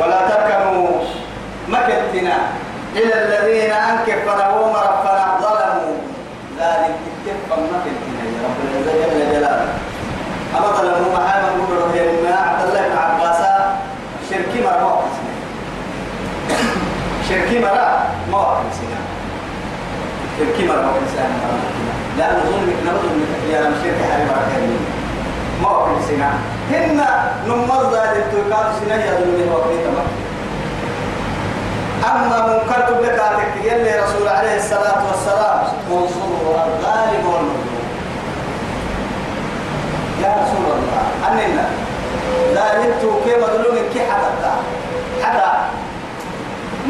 [0.00, 0.88] ولا تركنوا
[1.68, 2.36] مكتنا
[2.96, 5.96] إلى الذين أنكفنا ومرفنا ظلموا.
[6.58, 6.94] ذلك
[7.26, 9.68] اتفق مكتنا يا رب العزة جل جلاله.
[10.58, 12.00] أما ظلموا محاما نقول هي
[12.32, 13.40] عبد الله بن عباس
[14.30, 15.02] شركي مرة
[17.28, 19.00] شركي مرة ما وقت سنة
[20.38, 21.58] شركي مرة وقت سنة
[22.18, 24.78] لأن ظلمك نظلم يا رب شركي حبيب عكرمين
[25.62, 26.30] ما وقت سنة
[26.70, 27.00] هن
[27.48, 29.66] نمض ذلك تقال سنة ظلمي وقت
[32.04, 37.86] أما منكر تبلك عتك يلي رسول عليه الصلاة والسلام منصور الغالب والمظلوم
[40.22, 41.68] يا رسول الله أننا
[42.54, 42.84] لا.
[42.84, 44.52] يبتو كي مظلوم كي حتى
[45.22, 45.52] حتى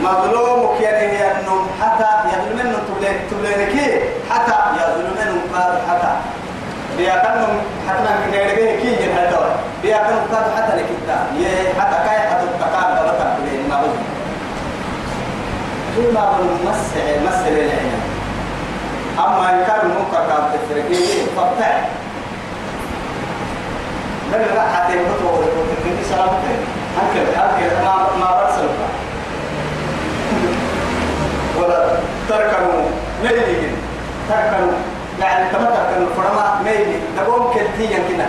[0.04, 2.78] مظلوم كي ينم حتى يظلم انه
[3.30, 6.12] تبلين كي حتى يظلم انه قال حتى.
[6.96, 7.56] بيأكلهم
[7.88, 9.46] حتى من غيره كي ينهدوا
[9.82, 11.16] بيأكلهم قال حتى لكتا
[11.80, 11.96] حتى.
[12.08, 14.06] كاي حتى تقام دبتا بلين ما بظلم
[15.96, 17.92] كل ما بنمسع مسع العين
[19.18, 21.76] أما إن كان المنكر كان تفرقين فبتع
[24.32, 26.60] لا حتى يبطوا وتفرقين سلامتين
[26.96, 29.05] هكذا هكذا ما ما برسلك
[31.62, 31.78] ولا
[32.28, 32.82] تركنوا
[33.22, 33.72] ميلين
[34.28, 34.72] تركنوا.
[35.20, 38.28] يعني كما تركنوا فرما ميلين دقوم كنتيا كنا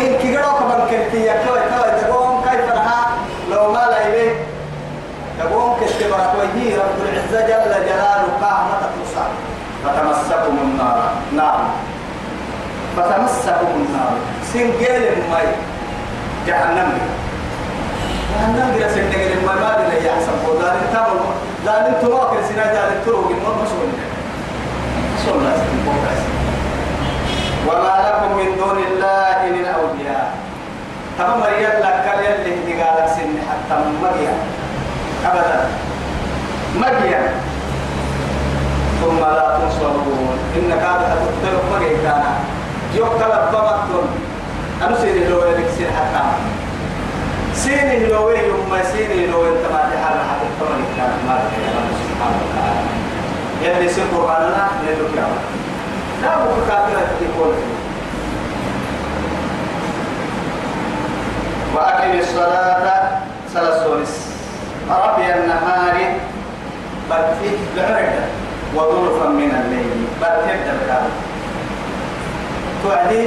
[0.00, 1.90] إن كيرو كمان كنتيا كوي كوي.
[2.02, 3.06] دقوم كيف نها
[3.50, 4.34] لو ما لا يبي.
[5.38, 9.32] دقوم كتبرك وهي رب العزة جل جلاله قامة تصعد
[9.84, 11.10] فتمسكم النار.
[11.36, 11.60] نار
[12.96, 14.12] فتمسكم النار.
[14.52, 15.56] سنجيل الماء
[16.46, 16.92] جهنم.
[18.32, 20.76] جهنم بلا سنجيل الماء ما بلا يحسن ودار
[21.66, 23.88] انتبه دار انتو واكل سنة دار التروق الماء مسؤول
[25.18, 25.64] مسؤول لازم
[27.68, 30.34] وما لكم من دون الله من أولياء.
[31.18, 34.36] تمام مريم لك كل اللي قالك سن حتى مريم
[35.26, 35.68] أبدا.
[36.76, 37.26] مريم
[39.02, 40.38] ثم لا تنصرون.
[40.56, 42.22] إنك هذا تقتل مريم كان
[42.94, 44.08] يقتل بمكتون
[44.82, 46.22] أنا سيني لو يلك سين حتى.
[47.56, 52.82] سيني لو يوم سيني لو انت ما تحال حتى تمني كان ما الله سبحانه وتعالى.
[53.62, 55.40] يلي سين قرآننا يلو كياما
[56.22, 57.54] لا بكر كافرة تقول
[61.74, 63.08] وأقم الصلاة
[63.54, 64.14] سلسولس
[64.90, 65.96] ربي النهار
[67.10, 68.14] برتي بعرض
[68.74, 70.06] وظلفا من الليل.
[70.20, 71.04] برتي الدركان
[72.82, 73.26] توعدي.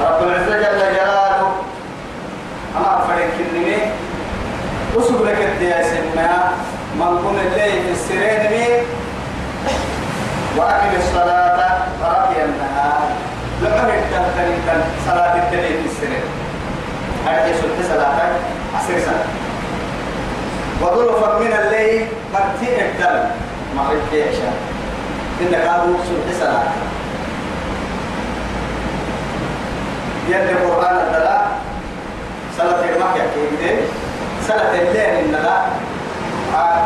[0.00, 1.52] رب العزة جل جلاله
[2.76, 3.76] أما فرق النمي
[4.98, 6.52] أسوق لك الديا سمها
[6.98, 8.66] من كن الليل في السرين مي
[10.56, 13.08] وأقم الصلاة ربي النهار.
[13.62, 16.24] لعرض الدركان صلاة الليل في السرين
[17.26, 18.18] هذه سلطة صلاة؟
[18.74, 19.28] عصر صلاة.
[20.82, 23.24] وظلفا من الليل برتي الدم
[23.76, 24.54] مغرب في عشاء.
[25.40, 26.62] إنك هذا سلطة صلاة.
[30.28, 31.45] يلي قرآن الدلاء
[32.58, 33.24] صلاة المكة
[33.60, 33.80] كيف؟
[34.48, 35.66] صلاة الليل إننا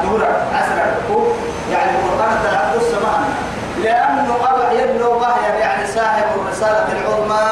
[0.02, 1.36] دورة عسر الحقوق.
[1.72, 2.38] يعني القرآن
[2.74, 3.34] قصة معنا.
[3.82, 7.42] لأنه أبع يبلو وهي يعني صاحب الرسالة العظمى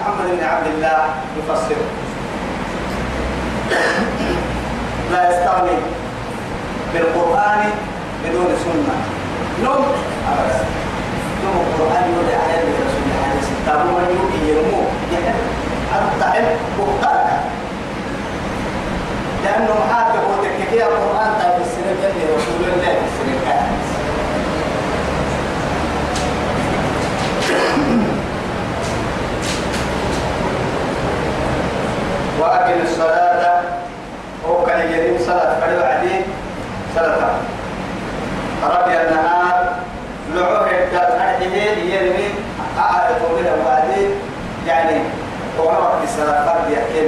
[0.00, 1.04] محمد بن عبد الله
[1.38, 1.76] يفسر.
[5.12, 5.78] لا يستغني
[6.94, 7.70] بالقرآن
[8.24, 8.96] بدون سنة.
[9.62, 9.84] نوم
[10.32, 10.64] أبدا.
[11.44, 14.84] نوم القرآن يولي على الرسول عليه السلام من يوكي يرمو
[15.92, 16.40] حتى
[16.78, 17.40] مختارك
[19.44, 23.34] لأنه محاكم وتككي القرآن تاي في السنة جل رسول الله في السنة
[32.40, 33.62] وأقم الصلاة.
[34.48, 36.24] وكان يجري صلاة فريضة عديد
[36.94, 37.34] صلاة.
[38.64, 39.76] ربي النهار
[40.34, 41.10] لعوه الدار.
[41.18, 41.54] هذه
[41.94, 42.28] يرمي
[42.78, 44.10] أعرف من بعدين
[44.66, 45.00] يعني
[45.58, 47.00] وقت الصلاة فرد يحكي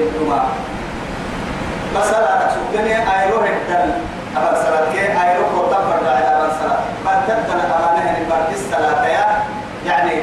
[1.98, 3.88] مسألة تسكني أيروه الدار
[4.36, 5.06] أبا صلاة كي
[7.28, 9.06] تبدأ أمانة بعد الصلاة
[9.86, 10.22] يعني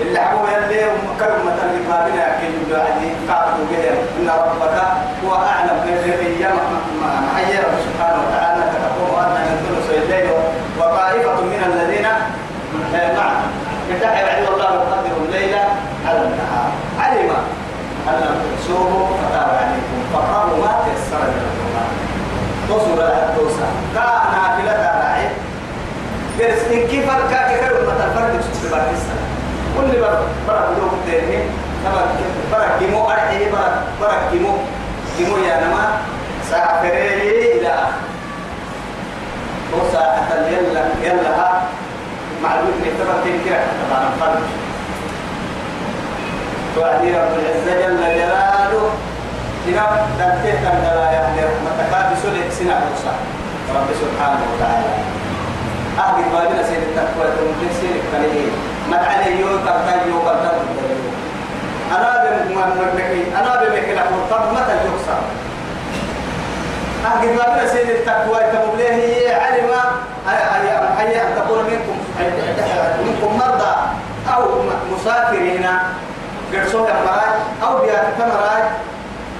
[0.00, 4.76] اللي حبوا يلي وكلمة اللي قابلها كل عدي قابلوا بهم إن ربك
[5.24, 6.46] هو أعلم بالذي
[7.02, 10.30] محيي رب سبحانه وتعالى تقوم أن من ثلث الليل
[10.78, 12.06] وطائفة من الذين
[13.16, 13.42] معه
[13.90, 15.54] يتحر عند الله يقدر الليل
[16.06, 16.70] على النهار
[17.00, 17.30] علم
[18.08, 21.92] أن لم تحسوه فتاب عليكم فقروا ما تيسر من القرآن
[22.68, 25.26] تصل لها الدوسة كان نافلة راعي
[26.38, 27.92] قرس إن كيف الكاكي كلمة
[28.76, 29.30] السلام
[29.76, 30.18] كل بر
[30.48, 31.38] برا بدوك تاني.
[31.84, 32.02] نما
[32.52, 34.54] برا كيمو أرحي برا برا كيمو.
[35.18, 35.84] كيمو يا نما.
[36.50, 37.74] ساعة فريري إلى
[39.72, 41.62] وساعة يلا يلا
[42.42, 44.42] معلومة نكتبها تنكر طبعا الفرد
[46.78, 48.90] وعدي رب العزة جل جلاله.
[50.42, 52.76] تندلا يا أهل رحمتك بسلك سنة
[53.74, 55.21] رب سبحانه وتعالى.
[55.98, 58.50] أهل بابنا سيد التقوى تمكن سيد كليه
[58.90, 60.52] ما عليه يو تبتا يو بتا
[61.92, 62.32] أنا
[62.94, 65.18] بمكي أنا بمكي لك طب متى يقصى
[67.06, 69.70] أهل بابنا سيد التقوى تمبليه هي علم
[71.00, 71.98] أي أن تكون منكم
[73.06, 73.74] منكم مرضى
[74.34, 74.42] أو
[74.92, 75.66] مسافرين
[76.54, 78.62] قرصوا مراج أو بيات مراج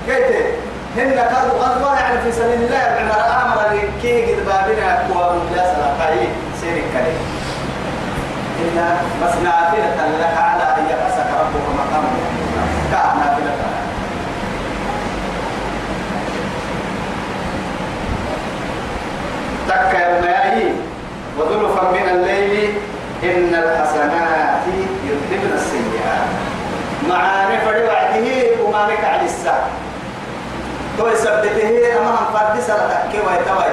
[0.06, 0.61] كيف؟
[0.96, 6.28] هن كانوا غزوة يعني في سبيل الله العمر أمر كي قد بابنا من لا سلاطعي
[6.60, 7.18] سير الكريم
[8.60, 12.04] إن بس نافلة لك على أن يبعثك ربك مقام
[12.92, 13.52] كان نافلة.
[19.68, 20.72] تك المياه
[21.38, 22.74] وذلفا من الليل
[23.22, 24.62] إن الحسنات
[25.04, 26.28] يذهبن السيئات
[27.08, 29.66] معارف وعده وما بك على الساعة
[31.02, 33.72] تو يثبته أما هم فرد سنة كي ويتوي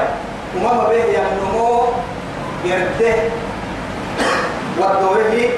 [0.56, 1.82] وما ما به يمنمو
[2.66, 3.16] يرده.
[4.80, 5.50] والدوره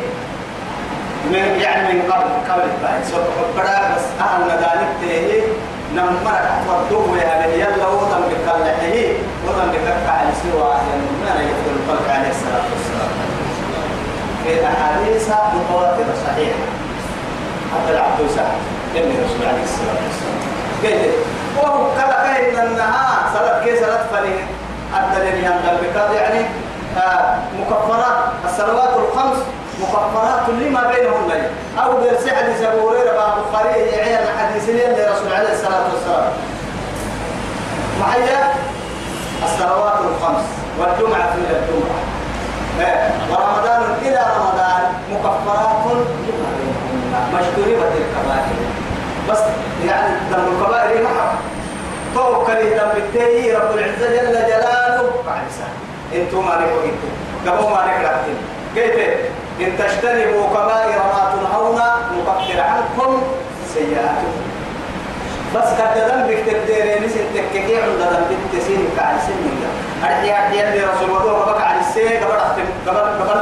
[1.32, 3.04] من يعني من قبل قبل الباي.
[3.12, 3.24] سوف
[3.56, 5.42] بڑا بس أهل مدانك تهي.
[5.96, 8.96] نمرك ودوه يا بني يلا وضم بكالحه
[9.48, 13.12] وضم بكالك على سوى من يقول الفلك عليه الصلاة والسلام؟
[14.44, 16.64] في أحاديث متواترة صحيحة.
[17.72, 18.60] حتى العبد سعد
[18.96, 20.40] يلي رسول عليه الصلاة والسلام.
[20.84, 21.31] قال
[21.64, 23.30] وهو كلا كاين النهار.
[23.34, 24.36] صلاة كي صلاة فلي
[25.00, 26.46] الدليل ينقل يعني
[26.98, 28.18] آه مكفرات.
[28.46, 29.38] الصلوات الخمس
[29.82, 31.50] مكفرات لما بينهن لي
[31.84, 36.32] أو درس حديث أبو هريرة باب البخاري يعين الحديث اللي رسول عليه الصلاة والسلام.
[38.00, 38.24] معي
[39.44, 40.46] الصلوات الخمس
[40.80, 42.02] والجمعة إلى الجمعة.
[43.32, 48.81] ورمضان إلى رمضان مكفرات لما بينهن مشتربة الكبائر.
[49.32, 49.40] بس
[49.88, 51.32] يعني دم الكبائر محر
[52.16, 55.12] توكل دم التي رب العزة جل جلاله.
[55.28, 55.78] بعد سنة
[56.22, 57.12] أنتم ما لكم أنتم
[57.48, 58.16] قبل ما لك
[58.76, 58.96] كيف؟
[59.62, 61.82] إن تجتنبوا كبائر ما تنهون
[62.18, 63.22] نكفر عنكم
[63.74, 64.42] سيئاتكم.
[65.56, 69.62] بس قد ذنبك تقدر نسي تككي عند ذنبك تسين كعلى سنين
[70.04, 72.40] أرحيا أرحيا اللي رسول الله وبك على السين قبل
[72.88, 73.41] قبل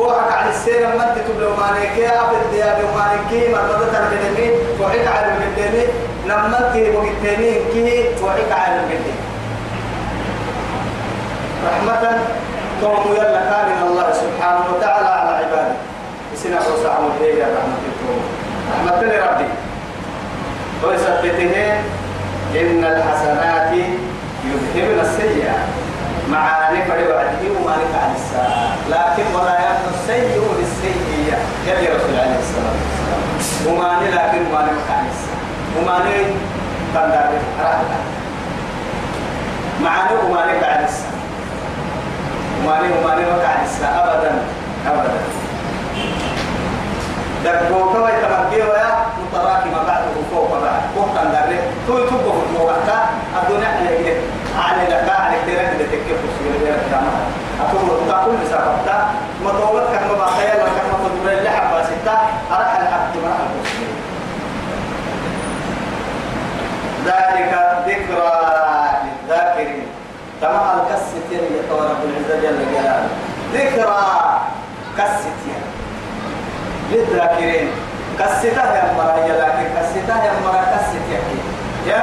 [0.00, 4.48] فوحك على السين لما انت تبلو مالك أبد يا بيو مالك مرمضة البنمي
[4.78, 5.84] فوحك على البنمي
[6.26, 9.14] لما انت مقتنين كي فوحك على البنمي
[11.66, 12.18] رحمة
[12.80, 15.74] توم يلا كان الله سبحانه وتعالى على عباده.
[16.36, 18.22] سنة وسع مدية رحمة التوم
[18.72, 19.48] رحمة لربي.
[20.84, 21.72] ويثبته
[22.60, 23.72] إن الحسنات
[24.44, 25.79] يذهبن السيئات.
[26.30, 28.68] مع نفر وعده وما نفع الساعة.
[28.90, 33.76] لكن ولا يأمن السيء بالسيئة يلي رسول عليه الصلاة والسلام.
[33.76, 35.18] وماني لكن وماني مكانس
[35.76, 36.16] وماني
[36.94, 37.98] تندر رحلة.
[39.82, 41.04] معاني وماني كعنس
[42.64, 44.32] وماني وماني مكانس أبدا.
[44.86, 45.39] أبدا.
[47.44, 48.90] دكتور كما يتمكن ويا
[49.22, 50.02] متراكمة بعد
[50.34, 52.76] فوق بعد فوق تندر تو تبقى في الموقع
[53.42, 54.16] الدنيا على
[54.58, 57.04] على لك على كتير اللي تكفي في الكلام
[57.60, 59.08] أقول تقول سببتا
[59.44, 62.12] مطولت كما بقيا لك كما تدور اللي حبا ستة
[62.52, 63.96] أرح الحق المسلمين
[67.04, 67.52] ذلك
[67.86, 68.32] ذكرى
[69.04, 69.86] للذاكرين
[70.40, 73.08] كما الكست يلي يطور رب العزة جل جلاله
[73.54, 74.40] ذكرى
[74.98, 75.26] كست
[76.90, 77.68] للذاكرين.
[78.18, 80.94] كستها يا مرا لكن كستها يا مرا كست
[81.86, 82.02] يا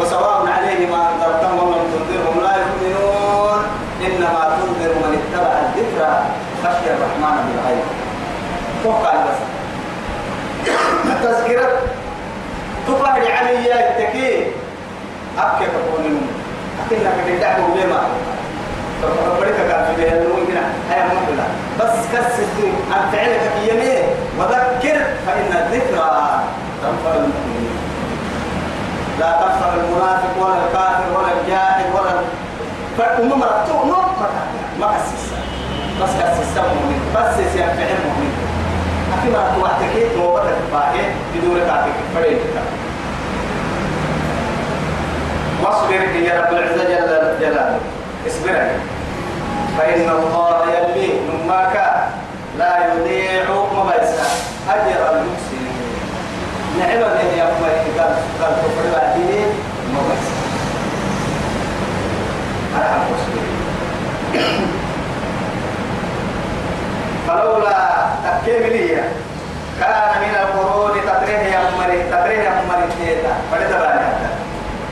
[0.00, 3.60] وسواء عليهم أنذرتهم ومن تنذرهم لا يؤمنون.
[4.06, 6.12] إنما تنذر من اتبع الذكرى
[6.62, 7.86] خشي الرحمن بالغيب.
[8.84, 9.38] فوق بس.
[11.22, 11.68] تذكرة؟
[12.86, 14.46] تقهر علي التكي
[15.38, 16.20] أبكي تقول منه
[16.86, 18.00] أكيد لك تدعو بما
[19.02, 20.58] فربك كان في بيها المؤمنين
[20.90, 21.46] هيا مقبلة.
[21.80, 22.48] بس كسر
[22.96, 24.04] أن فعلك يمين.
[24.38, 26.40] وذكر فإن الذكرى
[26.82, 27.78] تنفع المؤمنين.
[29.20, 32.12] لا تنفع المنافق ولا الكافر ولا الجاهل ولا
[32.98, 34.02] فأمم مرتو نو
[34.80, 35.24] ما كسس
[36.02, 38.32] بس كسس مؤمن بس سيفعل مؤمن.
[39.18, 41.04] أكيد مرتو وحدك توبة باهي
[41.34, 42.38] بدون كافك فريد
[45.62, 47.78] واصبر يا رب العزة جل جلاله.
[48.26, 48.70] اصبر
[49.78, 51.76] فإن الله يلي نماك
[52.58, 53.44] لا يضيع
[53.76, 54.26] مبيسا
[54.70, 55.78] أجر المحسنين.
[56.78, 57.00] نعم
[57.38, 57.64] يا أبو
[57.98, 59.46] قال قال كفر بعدين
[59.94, 60.38] مبيسا
[67.28, 67.78] فلولا
[68.24, 69.08] تكيملية
[69.80, 70.90] كان من القرون
[71.68, 74.08] أمري تطريه يا أمري تيتا فلتبالي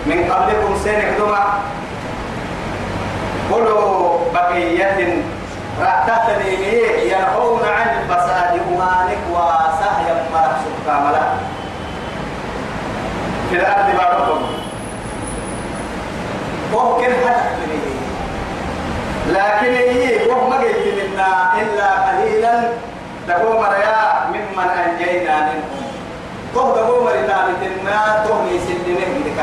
[0.07, 1.45] من قبلكم سنك دمع
[3.53, 5.23] كلوا بقية
[5.81, 6.55] رأتتني
[7.11, 11.39] ينهون عن الفساد أمانك وسهي مرح سبحانه
[13.51, 14.41] في الأرض بعضكم
[16.73, 17.57] ممكن حتى
[19.33, 22.55] لكن هي وهم قلت منا إلا قليلا.
[23.29, 25.63] تقوم رياء ممن أنجينا منهم.
[26.55, 29.41] تو تقوم رتابة ما تهني سلمه بك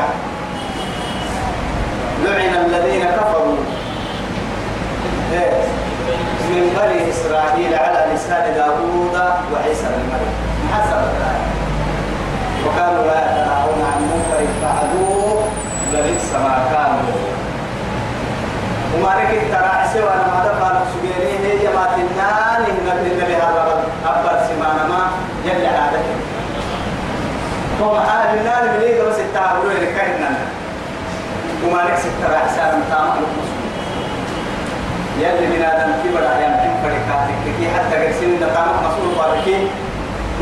[2.24, 3.63] لعن الذين كفروا.
[6.50, 9.16] من بني إسرائيل على لسان داوود
[9.52, 10.34] وعيسى بن مريم.
[10.72, 11.44] حسب الآية
[12.66, 15.42] وكانوا لا يتناهون عن منكر فعلوه
[15.92, 17.18] لبئس ما كانوا.
[18.94, 24.38] وما نكت ترى سوى أنا ما دفع سجيني هي ما تنان إن النبي هذا أبر
[24.48, 25.02] سمانا ما
[25.44, 26.14] يلي عادته
[27.80, 30.30] هم أهل النار يجوا بس التعبوا اللي كهنا
[31.64, 33.08] وما نكت ترى حساب تام
[35.18, 39.68] يلي من آدم كبر أيام كم فريقاتك كي حتى قرسين نقام مسؤول باركين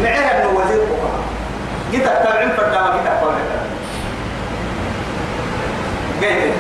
[0.02, 1.20] معنا ابن وزير بكرة
[1.92, 3.48] جيت تابعين فردama kita kolek
[6.22, 6.54] قلت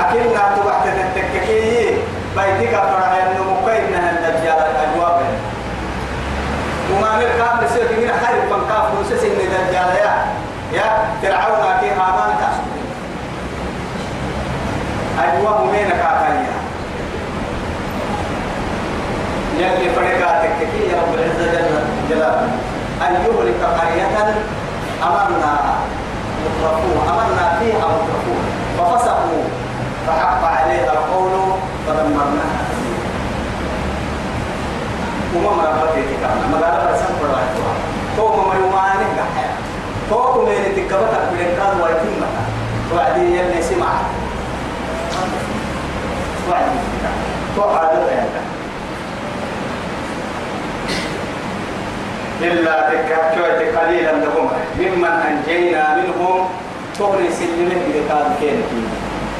[0.00, 1.96] أكيد لا تبحث التككي
[2.36, 5.16] بيتك فرح أنه مقيم نهى الدجال الأجواب
[6.92, 10.14] وما من كام لسيك من خير من كاف نسس إن الدجال يا
[10.72, 10.88] يا
[11.22, 12.76] فرعون أكي هامان تأسكت
[15.24, 16.52] أجواب مين كاكايا
[19.60, 21.68] يلي فرقاتك كي يا رب العزة جل
[22.10, 22.48] جلاله.
[23.06, 24.16] أن يهلك قرية
[25.02, 25.52] أمرنا
[26.44, 28.44] مترفون أمرنا فيها مترفون
[28.78, 29.44] ففسقوا
[30.06, 31.32] فحق عليها القول
[31.86, 32.64] فدمرناها
[35.36, 37.72] وما مرابطة تكامل ما قال برسم فرائتها
[38.16, 39.50] فوق ما يواني كحيا
[40.10, 42.22] فوق ما يتكبت بلنكاد ويتم
[42.94, 43.92] وعدي يلي سمع
[46.50, 46.78] وعدي.
[47.56, 48.49] فوق عادة يلي
[52.42, 54.50] إلا تكاكوة قليلا لهم.
[54.78, 56.48] ممن أنجينا منهم
[56.98, 58.62] تغني سلمه إذا كان كين.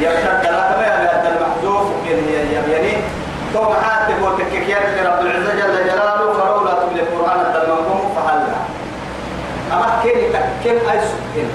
[0.01, 2.95] يرتد لا كما يبدأ المحذوف يبيني
[3.55, 8.57] ثم حتى هو تككيات رب العزة جل جلاله فلولا تبلي القرآن الدلمكم فهلا.
[9.73, 11.49] أما كين تككين أي سكين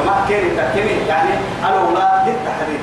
[0.00, 1.30] أما كين تككين يعني
[1.68, 2.82] الأولى للتحرير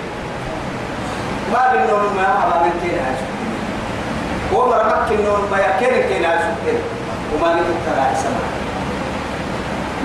[1.54, 3.54] ما بينهم ما هذا من كين أي سكين
[4.54, 6.80] ومر مكنون ما يكين كين أي سكين
[7.34, 7.48] وما
[8.00, 8.48] على سماع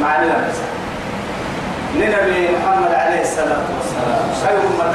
[0.01, 0.53] مع النبي
[1.95, 4.93] لنبي محمد عليه الصلاة والسلام خير أمة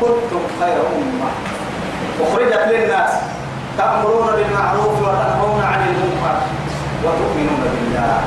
[0.00, 1.30] كنتم خير أمة.
[2.22, 3.10] أخرجت للناس
[3.78, 6.38] تأمرون بالمعروف وتنهون عن المنكر
[7.04, 8.20] وتؤمنون بالله.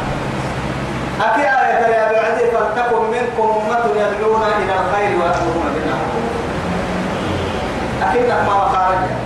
[1.22, 6.32] أكي آية يا بعدي فلتكن منكم أمة يدعون إلى الخير ويأمرون بالمعروف.
[8.01, 9.20] أكيد ما خارج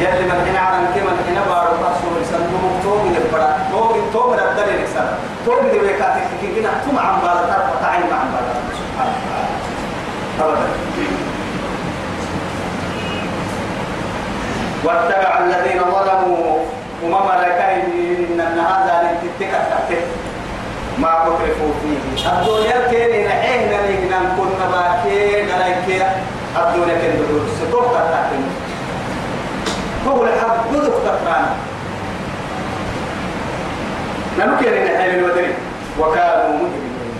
[0.00, 4.68] يلي من هنا عن كم من هنا بارو باسو يسلموا توب يبرا توب توب ردل
[4.80, 5.06] يكسر
[5.46, 9.08] توب دي بيكاتك كنا ثم عم بالا ترى تعين مع بالا سبحان
[10.40, 10.68] الله.
[14.84, 16.58] واتبع الذين ظلموا
[17.04, 20.04] وما ملكين إن هذا لتتكت
[20.98, 22.30] ما أترفوا فيه.
[22.32, 23.68] الدنيا كين نحين
[24.10, 25.74] نحن كنا باكين نلاقي
[26.56, 28.49] الدنيا كين دور ستوك تتاكين
[30.06, 31.54] الحق بدك تقرأنا.
[34.38, 35.54] نمكن نحين الودري
[36.00, 37.14] وكانوا مجرمين.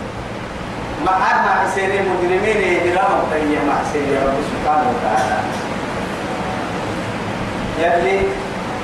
[1.07, 5.39] مع مع حسين المجرمين يدرام طيب مع حسين يا رب سبحانه وتعالى.
[7.79, 8.21] يلي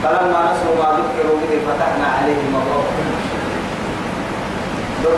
[0.03, 2.85] فلما نسوا ما ذكروا به فتحنا عليهم أبواب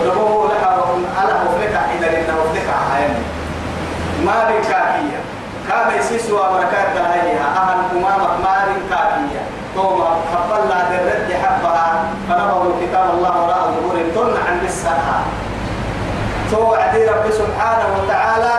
[0.05, 0.85] دبوه لها
[1.17, 3.15] على مفلكة إذا لنا مفلكة عين
[4.27, 5.21] ما بكاكية
[5.69, 9.43] كان يسيس وبركات هيها أهل أمامة ما بكاكية
[9.75, 10.01] ثم
[10.35, 15.19] قبل لا درد حبها فنبضوا كتاب الله وراء ظهور تن عن السحة
[16.51, 18.55] توعدي رب سبحانه وتعالى.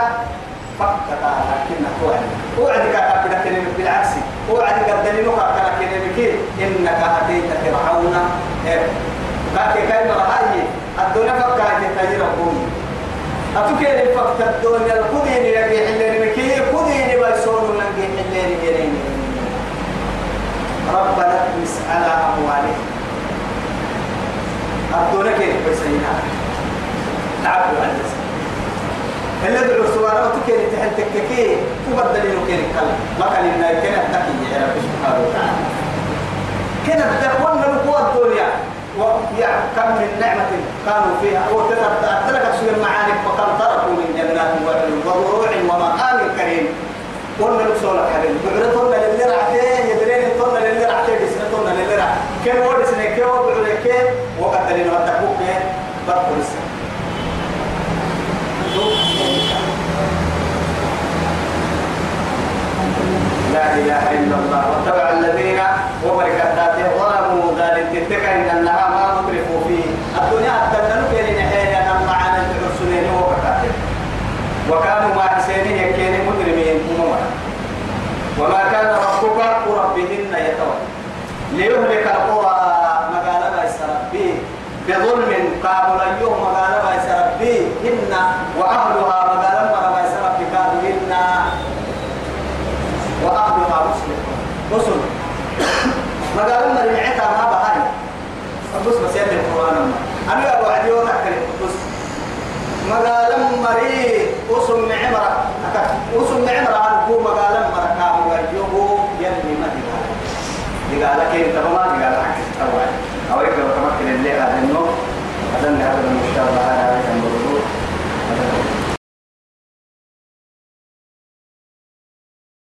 [0.80, 2.20] فكت لكن توعد
[2.58, 4.10] توعد كاكا كده بالعكس.
[4.50, 5.48] توعد قدني نوكا
[5.80, 8.16] كده إنك أتيت فرعون.
[9.56, 10.64] كاكي كاي مرحاي
[11.00, 12.68] الدنيا فكا تتجير قومي
[13.58, 16.19] أتوكي فكت الدنيا الكودين يجي حلين
[20.94, 22.80] ربنا اطمس على أموالهم
[24.94, 26.12] الدنيا كيف بيسينا
[27.44, 28.12] تعبوا عن الناس.
[29.46, 32.94] اللي دعوا سوارا وتكيري تحل تككي تبدل له كيري كلا.
[33.20, 35.64] ما كان الناي كان التكي يا رب سبحانه وتعالى.
[36.88, 38.48] كان الدعوة لقوة الدنيا.
[39.00, 40.52] ويعني كم من نعمة
[40.86, 41.44] كانوا فيها.
[41.54, 46.68] وتترك سوى المعاني وكم تركوا من جنات وزروع ومقام كريم.
[47.42, 51.72] قلنا لك حبيبي بعرضنا للي رعتين يدرين طلنا للي رعتين بسنتنا
[52.44, 54.08] كيف ورد سنة؟ كيف وبعوا كيف؟
[54.40, 55.64] وقتلين ودكوك كيف؟
[56.08, 56.60] برقوا لسه.
[63.54, 64.64] لا إله إلا الله.
[64.70, 65.60] واتبع الذين
[66.06, 66.58] وبركات
[67.00, 67.88] ظلموا ذلك.
[67.94, 69.86] تتكى إن أنها ما مترفوا فيه.
[70.22, 73.72] الدنيا أتدنوا كيري نحيي أنا معنا الرسولين وبركاته
[74.70, 76.78] وكانوا مع حسينين يكين مجرمين.
[76.90, 77.20] أمما
[78.40, 80.89] وما كان ربك ربهن يتوى
[81.54, 82.60] ليهلك القرى
[83.14, 84.34] مقالة يسربي
[84.88, 85.34] بظلم
[85.64, 87.58] قالوا اليوم مقالة يسربي
[87.90, 88.14] إن
[88.60, 91.12] وأهلها مقالة مرة يسربي قالوا إن.
[93.24, 94.20] وأهلها مسلم.
[94.72, 95.02] مسلم.
[96.38, 97.82] ما قال لنا رمعتها ما بهاي.
[98.88, 99.92] بس بس يلي القرآن
[100.34, 101.30] أنا أبو عدي وتحكي
[101.64, 101.76] بس
[102.90, 103.32] ما قال
[103.64, 105.46] مري وصل معمرة
[106.16, 106.46] وصل
[111.04, 112.90] قالك انت ما قال حق التوعي
[113.34, 114.96] أو يقدر تمكن اللي هذا النوم
[115.56, 117.29] هذا هذا ان شاء هذا